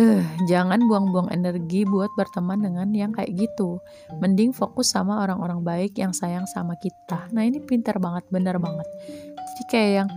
Uh, 0.00 0.24
jangan 0.48 0.80
buang-buang 0.88 1.28
energi 1.28 1.84
buat 1.84 2.08
berteman 2.16 2.64
dengan 2.64 2.88
yang 2.96 3.12
kayak 3.12 3.36
gitu. 3.36 3.84
Mending 4.16 4.56
fokus 4.56 4.96
sama 4.96 5.20
orang-orang 5.20 5.60
baik 5.60 6.00
yang 6.00 6.16
sayang 6.16 6.48
sama 6.48 6.72
kita. 6.80 7.28
Nah 7.36 7.44
ini 7.44 7.60
pintar 7.60 8.00
banget, 8.00 8.24
bener 8.32 8.56
banget. 8.56 8.88
Jadi 9.36 9.62
kayak 9.68 9.90
yang 9.92 10.08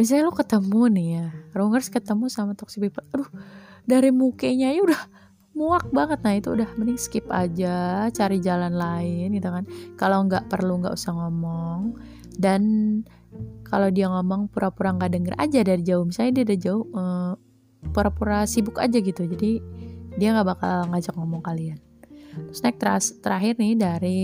misalnya 0.00 0.24
lo 0.24 0.32
ketemu 0.32 0.82
nih 0.88 1.08
ya, 1.20 1.26
Rongers 1.52 1.92
ketemu 1.92 2.32
sama 2.32 2.56
toxic 2.56 2.80
people. 2.80 3.04
Aduh, 3.12 3.28
dari 3.84 4.08
mukanya 4.08 4.72
ya 4.72 4.80
udah 4.80 5.02
muak 5.52 5.92
banget. 5.92 6.24
Nah 6.24 6.32
itu 6.32 6.48
udah 6.56 6.68
mending 6.80 6.96
skip 6.96 7.28
aja, 7.28 8.08
cari 8.08 8.40
jalan 8.40 8.72
lain 8.72 9.36
gitu 9.36 9.52
kan. 9.52 9.68
Kalau 10.00 10.24
nggak 10.24 10.48
perlu 10.48 10.80
nggak 10.80 10.96
usah 10.96 11.12
ngomong. 11.12 12.00
Dan 12.40 12.62
kalau 13.68 13.92
dia 13.92 14.08
ngomong 14.08 14.48
pura-pura 14.48 14.96
nggak 14.96 15.12
denger 15.12 15.34
aja 15.36 15.60
dari 15.60 15.84
jauh. 15.84 16.08
Misalnya 16.08 16.40
dia 16.40 16.44
udah 16.48 16.58
jauh. 16.64 16.86
Uh, 16.88 17.34
pura-pura 17.92 18.46
sibuk 18.48 18.80
aja 18.80 18.96
gitu 19.02 19.26
jadi 19.26 19.60
dia 20.14 20.28
nggak 20.32 20.48
bakal 20.56 20.76
ngajak 20.94 21.14
ngomong 21.18 21.42
kalian 21.42 21.78
terus 22.34 22.60
teras, 22.62 23.04
terakhir 23.20 23.58
nih 23.58 23.74
dari 23.78 24.22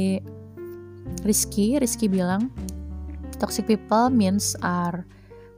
Rizky 1.26 1.76
Rizky 1.78 2.06
bilang 2.06 2.50
Toxic 3.40 3.64
people 3.64 4.12
means 4.12 4.52
are 4.60 5.08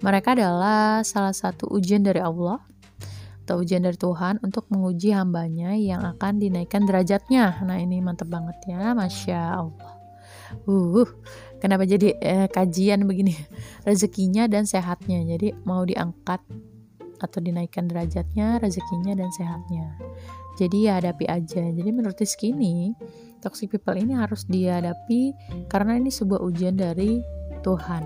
mereka 0.02 0.34
adalah 0.34 1.02
salah 1.06 1.34
satu 1.34 1.70
ujian 1.70 2.02
dari 2.02 2.18
Allah 2.18 2.58
atau 3.42 3.58
ujian 3.62 3.82
dari 3.82 3.98
Tuhan 3.98 4.38
untuk 4.42 4.70
menguji 4.70 5.10
hambanya 5.10 5.74
yang 5.74 6.06
akan 6.06 6.38
dinaikkan 6.38 6.86
derajatnya. 6.86 7.58
Nah 7.66 7.78
ini 7.78 7.98
mantep 7.98 8.30
banget 8.30 8.54
ya, 8.70 8.94
Masya 8.94 9.40
Allah. 9.62 9.94
Uh, 10.68 11.08
kenapa 11.58 11.82
jadi 11.82 12.14
eh, 12.22 12.46
kajian 12.46 13.02
begini? 13.02 13.34
Rezekinya 13.86 14.46
dan 14.46 14.62
sehatnya. 14.66 15.26
Jadi 15.26 15.58
mau 15.66 15.82
diangkat 15.82 16.38
atau 17.22 17.38
dinaikkan 17.38 17.86
derajatnya, 17.86 18.58
rezekinya 18.58 19.14
dan 19.14 19.30
sehatnya. 19.30 19.96
Jadi 20.58 20.90
ya 20.90 21.00
hadapi 21.00 21.24
aja. 21.30 21.62
Jadi 21.64 21.90
menurut 21.94 22.18
Rizky 22.18 22.52
toxic 23.40 23.72
people 23.72 23.96
ini 23.96 24.14
harus 24.14 24.46
dihadapi 24.46 25.32
karena 25.66 25.98
ini 25.98 26.12
sebuah 26.12 26.42
ujian 26.44 26.76
dari 26.76 27.22
Tuhan. 27.64 28.04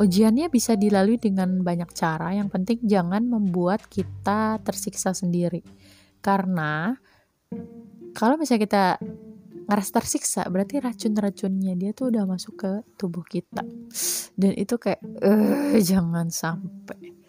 Ujiannya 0.00 0.48
bisa 0.48 0.72
dilalui 0.72 1.20
dengan 1.20 1.60
banyak 1.60 1.92
cara, 1.92 2.32
yang 2.32 2.48
penting 2.48 2.80
jangan 2.88 3.28
membuat 3.28 3.84
kita 3.92 4.56
tersiksa 4.64 5.12
sendiri. 5.12 5.60
Karena 6.24 6.96
kalau 8.16 8.40
misalnya 8.40 8.64
kita 8.64 8.84
ngerasa 9.68 9.90
tersiksa, 10.00 10.48
berarti 10.48 10.80
racun-racunnya 10.80 11.76
dia 11.76 11.92
tuh 11.92 12.08
udah 12.08 12.24
masuk 12.24 12.54
ke 12.56 12.72
tubuh 12.96 13.24
kita. 13.24 13.60
Dan 14.32 14.52
itu 14.56 14.80
kayak, 14.80 15.04
eh 15.20 15.76
jangan 15.84 16.32
sampai. 16.32 17.21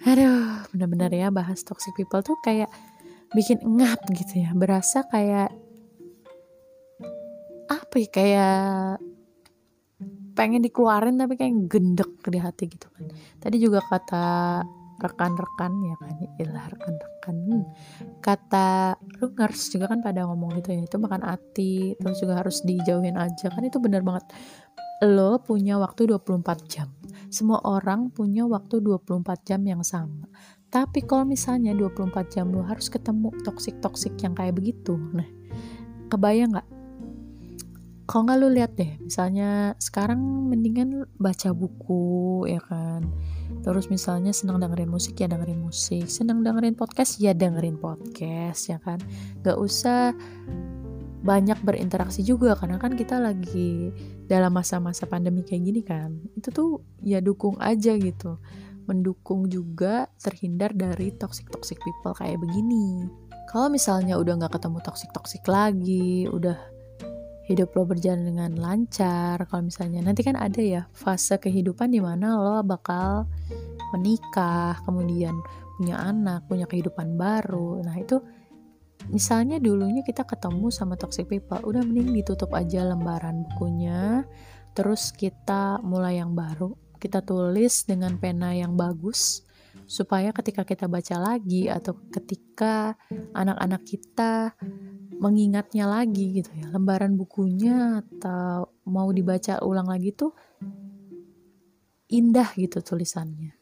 Aduh, 0.00 0.64
benar-benar 0.72 1.12
ya 1.12 1.28
bahas 1.28 1.60
toxic 1.60 1.92
people 1.92 2.24
tuh 2.24 2.38
kayak 2.40 2.72
bikin 3.36 3.60
ngap 3.60 4.00
gitu 4.14 4.42
ya. 4.42 4.50
Berasa 4.56 5.04
kayak 5.08 5.52
apa 7.70 7.94
ya, 8.00 8.08
kayak 8.10 8.98
pengen 10.34 10.64
dikeluarin 10.64 11.20
tapi 11.20 11.36
kayak 11.36 11.68
gendek 11.68 12.10
di 12.24 12.38
hati 12.40 12.64
gitu 12.70 12.88
kan 12.96 13.12
tadi 13.42 13.60
juga 13.60 13.84
kata 13.84 14.62
rekan-rekan 15.00 15.72
ya 15.80 15.94
kan 15.96 16.12
ilah 16.36 16.66
rekan-rekan 16.76 17.36
hmm. 17.40 17.64
kata 18.20 18.96
Rungers 19.20 19.72
juga 19.72 19.88
kan 19.88 20.04
pada 20.04 20.28
ngomong 20.28 20.60
gitu 20.60 20.76
ya 20.76 20.80
itu 20.84 20.96
makan 21.00 21.24
hati 21.24 21.96
terus 21.96 22.20
juga 22.20 22.40
harus 22.40 22.60
dijauhin 22.64 23.16
aja 23.16 23.48
kan 23.48 23.64
itu 23.64 23.80
benar 23.80 24.04
banget 24.04 24.28
lo 25.00 25.40
punya 25.40 25.80
waktu 25.80 26.12
24 26.12 26.68
jam. 26.68 26.88
Semua 27.32 27.62
orang 27.64 28.12
punya 28.12 28.44
waktu 28.44 28.84
24 28.84 29.48
jam 29.48 29.60
yang 29.64 29.80
sama. 29.80 30.28
Tapi 30.70 31.02
kalau 31.02 31.26
misalnya 31.26 31.74
24 31.74 32.30
jam 32.30 32.52
lo 32.52 32.62
harus 32.62 32.86
ketemu 32.92 33.32
toksik-toksik 33.42 34.14
yang 34.22 34.38
kayak 34.38 34.54
begitu 34.54 34.94
nah 35.10 35.26
kebayang 36.10 36.54
nggak? 36.54 36.68
Kalau 38.06 38.26
nggak 38.26 38.38
lu 38.42 38.48
lihat 38.50 38.74
deh 38.74 38.98
misalnya 38.98 39.78
sekarang 39.78 40.18
mendingan 40.50 41.06
baca 41.16 41.54
buku 41.54 42.44
ya 42.50 42.58
kan? 42.58 43.06
Terus 43.62 43.86
misalnya 43.86 44.34
senang 44.34 44.58
dengerin 44.58 44.90
musik 44.90 45.18
ya 45.18 45.30
dengerin 45.30 45.62
musik. 45.62 46.10
Senang 46.10 46.42
dengerin 46.42 46.74
podcast 46.74 47.22
ya 47.22 47.30
dengerin 47.34 47.78
podcast 47.78 48.66
ya 48.66 48.82
kan? 48.82 48.98
Nggak 49.42 49.58
usah 49.62 50.14
banyak 51.20 51.60
berinteraksi 51.60 52.24
juga 52.24 52.56
karena 52.56 52.80
kan 52.80 52.96
kita 52.96 53.20
lagi 53.20 53.92
dalam 54.24 54.56
masa-masa 54.56 55.04
pandemi 55.04 55.44
kayak 55.44 55.62
gini 55.62 55.80
kan. 55.84 56.16
Itu 56.32 56.48
tuh 56.48 56.70
ya 57.04 57.20
dukung 57.20 57.60
aja 57.60 57.92
gitu. 57.96 58.40
Mendukung 58.88 59.46
juga 59.52 60.08
terhindar 60.18 60.72
dari 60.72 61.12
toxic 61.12 61.52
toxic 61.52 61.76
people 61.84 62.16
kayak 62.16 62.40
begini. 62.40 63.04
Kalau 63.52 63.68
misalnya 63.68 64.16
udah 64.16 64.40
nggak 64.40 64.56
ketemu 64.56 64.78
toxic 64.80 65.10
toxic 65.12 65.42
lagi 65.44 66.24
udah 66.30 66.56
hidup 67.50 67.74
lo 67.74 67.82
berjalan 67.82 68.30
dengan 68.30 68.54
lancar 68.54 69.42
kalau 69.50 69.66
misalnya 69.66 70.06
nanti 70.06 70.22
kan 70.22 70.38
ada 70.38 70.62
ya 70.62 70.82
fase 70.94 71.34
kehidupan 71.34 71.90
di 71.90 71.98
mana 71.98 72.38
lo 72.38 72.62
bakal 72.62 73.26
menikah 73.90 74.78
kemudian 74.86 75.34
punya 75.74 75.98
anak 75.98 76.46
punya 76.46 76.70
kehidupan 76.70 77.18
baru. 77.18 77.82
Nah 77.82 77.98
itu 77.98 78.22
misalnya 79.10 79.58
dulunya 79.58 80.06
kita 80.06 80.22
ketemu 80.22 80.70
sama 80.70 80.94
toxic 80.94 81.26
people 81.26 81.58
udah 81.66 81.82
mending 81.82 82.22
ditutup 82.22 82.54
aja 82.54 82.86
lembaran 82.86 83.42
bukunya 83.50 84.22
terus 84.72 85.10
kita 85.10 85.82
mulai 85.82 86.22
yang 86.22 86.32
baru 86.32 86.78
kita 87.02 87.26
tulis 87.26 87.84
dengan 87.90 88.14
pena 88.22 88.54
yang 88.54 88.78
bagus 88.78 89.42
supaya 89.90 90.30
ketika 90.30 90.62
kita 90.62 90.86
baca 90.86 91.18
lagi 91.18 91.66
atau 91.66 91.98
ketika 92.14 92.94
anak-anak 93.34 93.82
kita 93.82 94.54
mengingatnya 95.18 95.90
lagi 95.90 96.40
gitu 96.42 96.50
ya 96.54 96.70
lembaran 96.70 97.18
bukunya 97.18 97.98
atau 97.98 98.70
mau 98.86 99.10
dibaca 99.10 99.58
ulang 99.66 99.90
lagi 99.90 100.14
tuh 100.14 100.32
indah 102.10 102.54
gitu 102.54 102.78
tulisannya 102.82 103.58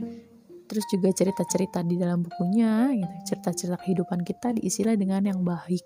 terus 0.68 0.84
juga 0.92 1.08
cerita-cerita 1.10 1.80
di 1.80 1.96
dalam 1.96 2.20
bukunya 2.20 2.92
gitu. 2.92 3.34
Cerita-cerita 3.34 3.80
kehidupan 3.80 4.20
kita 4.22 4.52
diisilah 4.52 4.94
dengan 4.94 5.24
yang 5.24 5.40
baik. 5.40 5.84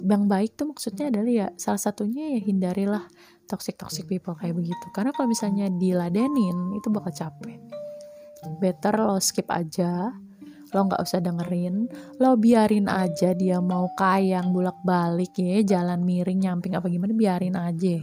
Yang 0.00 0.24
baik 0.28 0.50
tuh 0.56 0.66
maksudnya 0.68 1.08
adalah 1.08 1.32
ya 1.32 1.48
salah 1.56 1.80
satunya 1.80 2.36
ya 2.36 2.40
hindarilah 2.44 3.04
toxic 3.48 3.80
toxic 3.80 4.04
people 4.04 4.36
kayak 4.36 4.52
begitu. 4.52 4.86
Karena 4.92 5.10
kalau 5.16 5.32
misalnya 5.32 5.72
diladenin 5.72 6.76
itu 6.76 6.88
bakal 6.92 7.10
capek. 7.10 7.58
Better 8.60 8.94
lo 9.00 9.16
skip 9.20 9.48
aja 9.48 10.12
lo 10.70 10.86
nggak 10.86 11.02
usah 11.02 11.18
dengerin 11.18 11.90
lo 12.22 12.38
biarin 12.38 12.86
aja 12.86 13.34
dia 13.34 13.58
mau 13.58 13.90
kayang 13.98 14.54
bulak 14.54 14.78
balik 14.86 15.34
ya 15.34 15.66
jalan 15.66 16.06
miring 16.06 16.46
nyamping 16.46 16.78
apa 16.78 16.86
gimana 16.86 17.10
biarin 17.16 17.58
aja. 17.58 18.00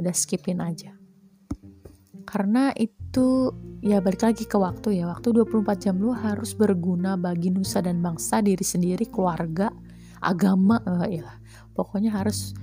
Udah 0.00 0.16
skipin 0.16 0.64
aja 0.64 1.01
karena 2.22 2.72
itu 2.74 3.52
ya 3.82 3.98
balik 3.98 4.22
lagi 4.24 4.44
ke 4.46 4.56
waktu 4.56 5.02
ya. 5.02 5.10
Waktu 5.10 5.34
24 5.34 5.82
jam 5.82 5.96
lo 6.00 6.14
harus 6.14 6.54
berguna 6.56 7.18
bagi 7.18 7.50
nusa 7.50 7.82
dan 7.82 8.00
bangsa 8.00 8.40
diri 8.40 8.62
sendiri 8.62 9.06
keluarga 9.10 9.70
agama 10.22 10.80
eh, 11.04 11.22
ya. 11.22 11.28
Pokoknya 11.74 12.14
harus 12.14 12.54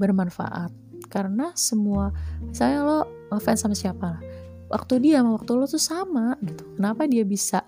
bermanfaat. 0.00 0.72
Karena 1.10 1.50
semua 1.58 2.14
misalnya 2.44 2.80
lo 2.86 2.98
ngefans 3.34 3.60
sama 3.66 3.74
siapa? 3.74 4.22
Waktu 4.70 5.02
dia 5.02 5.20
sama 5.20 5.34
waktu 5.34 5.50
lo 5.58 5.66
tuh 5.66 5.82
sama 5.82 6.38
gitu. 6.44 6.62
Kenapa 6.78 7.10
dia 7.10 7.26
bisa 7.26 7.66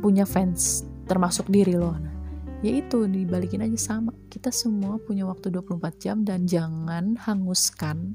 punya 0.00 0.24
fans 0.24 0.88
termasuk 1.04 1.52
diri 1.52 1.76
lo 1.76 2.09
nah, 2.60 2.68
ya 2.68 2.84
itu 2.84 3.08
dibalikin 3.08 3.64
aja 3.64 3.96
sama. 3.96 4.12
Kita 4.28 4.52
semua 4.52 5.00
punya 5.00 5.24
waktu 5.24 5.48
24 5.48 5.80
jam 5.96 6.16
dan 6.28 6.44
jangan 6.44 7.16
hanguskan 7.16 8.12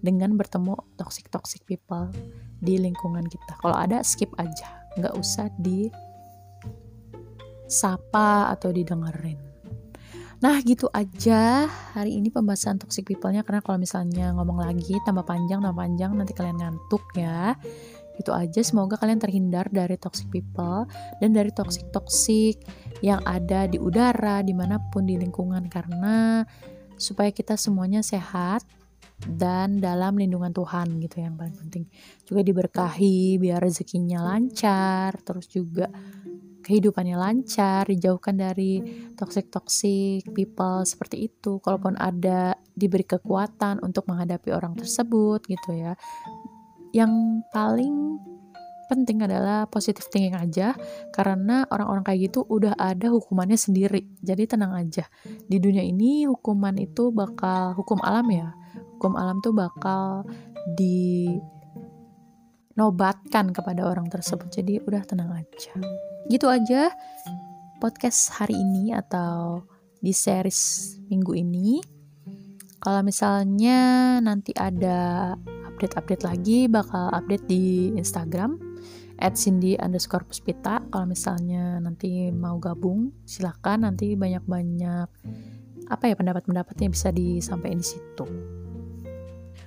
dengan 0.00 0.40
bertemu 0.40 0.72
toxic 0.96 1.28
toxic 1.28 1.60
people 1.68 2.08
di 2.64 2.80
lingkungan 2.80 3.28
kita. 3.28 3.52
Kalau 3.60 3.76
ada 3.76 4.00
skip 4.00 4.32
aja. 4.40 4.80
Nggak 4.96 5.14
usah 5.20 5.52
di 5.60 5.92
sapa 7.68 8.48
atau 8.52 8.72
didengerin. 8.72 9.52
Nah 10.42 10.58
gitu 10.66 10.90
aja 10.90 11.70
hari 11.94 12.18
ini 12.18 12.32
pembahasan 12.32 12.80
toxic 12.80 13.06
people-nya. 13.06 13.46
Karena 13.46 13.60
kalau 13.60 13.76
misalnya 13.76 14.34
ngomong 14.34 14.64
lagi 14.64 14.96
tambah 15.06 15.22
panjang 15.22 15.60
tambah 15.60 15.78
panjang 15.78 16.16
nanti 16.16 16.32
kalian 16.32 16.58
ngantuk 16.58 17.04
ya. 17.14 17.54
Itu 18.22 18.30
aja, 18.30 18.62
semoga 18.62 18.94
kalian 18.94 19.18
terhindar 19.18 19.66
dari 19.66 19.98
toxic 19.98 20.30
people 20.30 20.86
dan 21.18 21.34
dari 21.34 21.50
toxic-toxic 21.50 22.62
yang 23.02 23.18
ada 23.26 23.66
di 23.66 23.82
udara, 23.82 24.46
di 24.46 24.54
mana 24.54 24.78
pun 24.78 25.10
di 25.10 25.18
lingkungan 25.18 25.66
karena 25.66 26.46
supaya 26.94 27.34
kita 27.34 27.58
semuanya 27.58 27.98
sehat 27.98 28.62
dan 29.26 29.82
dalam 29.82 30.14
lindungan 30.18 30.54
Tuhan 30.54 31.02
gitu 31.02 31.18
yang 31.18 31.34
paling 31.34 31.58
penting. 31.58 31.84
Juga 32.22 32.46
diberkahi 32.46 33.42
biar 33.42 33.58
rezekinya 33.58 34.22
lancar, 34.22 35.18
terus 35.26 35.50
juga 35.50 35.90
kehidupannya 36.62 37.18
lancar, 37.18 37.90
dijauhkan 37.90 38.38
dari 38.38 38.78
toxic-toxic 39.18 40.30
people 40.30 40.86
seperti 40.86 41.26
itu. 41.26 41.58
Kalaupun 41.58 41.98
ada 41.98 42.54
diberi 42.70 43.04
kekuatan 43.04 43.82
untuk 43.82 44.06
menghadapi 44.08 44.54
orang 44.54 44.78
tersebut 44.78 45.44
gitu 45.44 45.76
ya 45.76 45.92
yang 46.92 47.42
paling 47.50 48.20
penting 48.86 49.24
adalah 49.24 49.64
positive 49.66 50.06
thinking 50.12 50.36
aja. 50.36 50.76
Karena 51.10 51.64
orang-orang 51.72 52.04
kayak 52.04 52.20
gitu 52.28 52.44
udah 52.44 52.76
ada 52.76 53.08
hukumannya 53.08 53.56
sendiri. 53.56 54.04
Jadi 54.20 54.44
tenang 54.44 54.76
aja. 54.76 55.08
Di 55.24 55.56
dunia 55.56 55.80
ini 55.80 56.28
hukuman 56.28 56.76
itu 56.76 57.08
bakal 57.08 57.72
hukum 57.72 58.04
alam 58.04 58.28
ya 58.28 58.52
hukum 59.02 59.18
alam 59.18 59.42
tuh 59.42 59.50
bakal 59.50 60.22
dinobatkan 60.78 63.50
kepada 63.50 63.82
orang 63.82 64.06
tersebut. 64.06 64.46
Jadi 64.54 64.78
udah 64.78 65.02
tenang 65.02 65.34
aja. 65.34 65.74
Gitu 66.30 66.46
aja 66.46 66.94
podcast 67.82 68.38
hari 68.38 68.54
ini 68.54 68.94
atau 68.94 69.66
di 69.98 70.14
series 70.14 70.94
minggu 71.10 71.34
ini. 71.34 71.82
Kalau 72.78 73.02
misalnya 73.02 74.22
nanti 74.22 74.54
ada 74.54 75.34
update-update 75.82 76.22
lagi 76.22 76.58
bakal 76.70 77.10
update 77.10 77.42
di 77.50 77.90
Instagram 77.98 78.54
at 79.18 79.34
Cindy 79.34 79.74
underscore 79.82 80.22
Puspita 80.22 80.78
kalau 80.94 81.10
misalnya 81.10 81.82
nanti 81.82 82.30
mau 82.30 82.54
gabung 82.62 83.10
silahkan 83.26 83.82
nanti 83.82 84.14
banyak-banyak 84.14 85.10
apa 85.90 86.04
ya 86.06 86.14
pendapat-pendapatnya 86.14 86.86
bisa 86.86 87.10
disampaikan 87.10 87.82
di 87.82 87.88
situ 87.98 88.26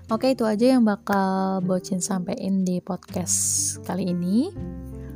Oke, 0.05 0.37
itu 0.37 0.45
aja 0.45 0.77
yang 0.77 0.85
bakal 0.85 1.65
Bocin 1.65 1.97
sampein 1.97 2.61
di 2.61 2.77
podcast 2.77 3.73
kali 3.89 4.13
ini. 4.13 4.53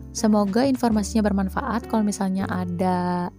Semoga 0.09 0.65
informasinya 0.65 1.29
bermanfaat. 1.29 1.85
Kalau 1.85 2.01
misalnya 2.01 2.49
ada 2.49 3.29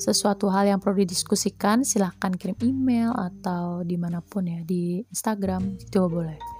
sesuatu 0.00 0.48
hal 0.48 0.64
yang 0.72 0.80
perlu 0.80 1.04
didiskusikan, 1.04 1.84
silahkan 1.84 2.32
kirim 2.32 2.56
email 2.64 3.12
atau 3.12 3.84
di 3.84 4.00
mana 4.00 4.24
pun 4.24 4.48
ya, 4.48 4.64
di 4.64 5.04
Instagram, 5.12 5.76
itu 5.76 6.00
boleh. 6.08 6.55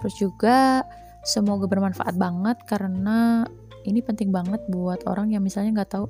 Terus 0.00 0.14
juga 0.16 0.86
semoga 1.26 1.68
bermanfaat 1.68 2.16
banget 2.16 2.58
karena 2.66 3.46
ini 3.82 3.98
penting 4.02 4.30
banget 4.30 4.62
buat 4.70 5.02
orang 5.10 5.34
yang 5.34 5.42
misalnya 5.42 5.82
nggak 5.82 5.92
tahu 5.98 6.06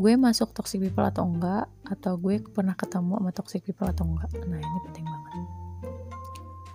gue 0.00 0.12
masuk 0.16 0.56
toxic 0.56 0.80
people 0.80 1.04
atau 1.04 1.28
enggak 1.28 1.68
atau 1.84 2.16
gue 2.16 2.40
pernah 2.40 2.72
ketemu 2.72 3.20
sama 3.20 3.30
toxic 3.36 3.60
people 3.64 3.88
atau 3.88 4.08
enggak. 4.08 4.30
Nah 4.48 4.56
ini 4.56 4.78
penting 4.88 5.04
banget. 5.04 5.32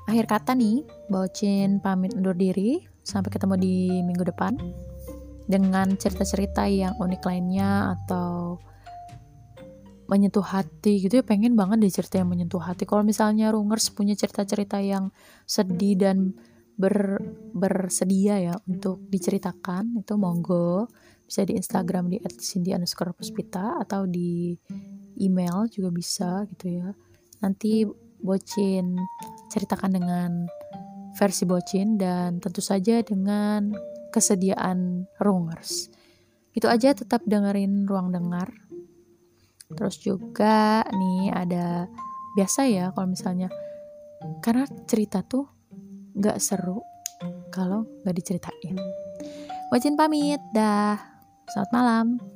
Akhir 0.05 0.25
kata 0.29 0.51
nih 0.53 0.85
Baucin 1.09 1.81
pamit 1.81 2.13
undur 2.13 2.37
diri 2.37 2.85
sampai 3.01 3.33
ketemu 3.33 3.57
di 3.57 3.75
minggu 4.05 4.21
depan 4.25 4.53
dengan 5.45 5.93
cerita-cerita 5.97 6.65
yang 6.69 6.93
unik 6.97 7.21
lainnya 7.25 7.97
atau 7.97 8.57
menyentuh 10.05 10.45
hati 10.45 11.01
gitu 11.01 11.21
ya 11.21 11.23
pengen 11.25 11.57
banget 11.57 11.81
deh 11.81 11.93
cerita 11.93 12.21
yang 12.21 12.29
menyentuh 12.29 12.61
hati. 12.61 12.85
Kalau 12.85 13.01
misalnya 13.01 13.49
Rungers 13.49 13.89
punya 13.89 14.13
cerita-cerita 14.13 14.77
yang 14.81 15.09
sedih 15.49 15.97
dan 15.97 16.37
ber, 16.77 17.19
bersedia 17.55 18.37
ya 18.37 18.55
untuk 18.69 19.01
diceritakan 19.09 19.99
itu 19.99 20.13
monggo. 20.15 20.87
Bisa 21.25 21.41
di 21.41 21.57
Instagram 21.57 22.13
di 22.13 22.21
@cindy 22.37 22.77
underscore 22.77 23.17
puspita 23.17 23.81
atau 23.81 24.05
di 24.05 24.53
email 25.17 25.65
juga 25.73 25.89
bisa 25.89 26.45
gitu 26.53 26.69
ya. 26.69 26.89
Nanti 27.41 27.81
bocin 28.21 28.93
ceritakan 29.49 29.91
dengan 29.97 30.31
versi 31.17 31.49
bocin 31.49 31.97
dan 31.97 32.37
tentu 32.37 32.61
saja 32.61 33.01
dengan 33.01 33.73
kesediaan 34.13 35.09
rungers. 35.17 35.89
Itu 36.55 36.71
aja 36.71 36.95
tetap 36.95 37.25
dengerin 37.27 37.83
ruang 37.83 38.15
dengar 38.15 38.47
terus 39.73 39.97
juga 39.97 40.85
nih 40.93 41.33
ada 41.33 41.89
biasa 42.37 42.69
ya 42.69 42.93
kalau 42.93 43.09
misalnya 43.09 43.49
karena 44.43 44.69
cerita 44.85 45.25
tuh 45.25 45.49
gak 46.15 46.37
seru 46.37 46.83
kalau 47.55 47.87
gak 48.03 48.15
diceritain. 48.15 48.75
Wajin 49.71 49.95
pamit, 49.95 50.39
dah. 50.51 50.99
Selamat 51.49 51.71
malam. 51.71 52.34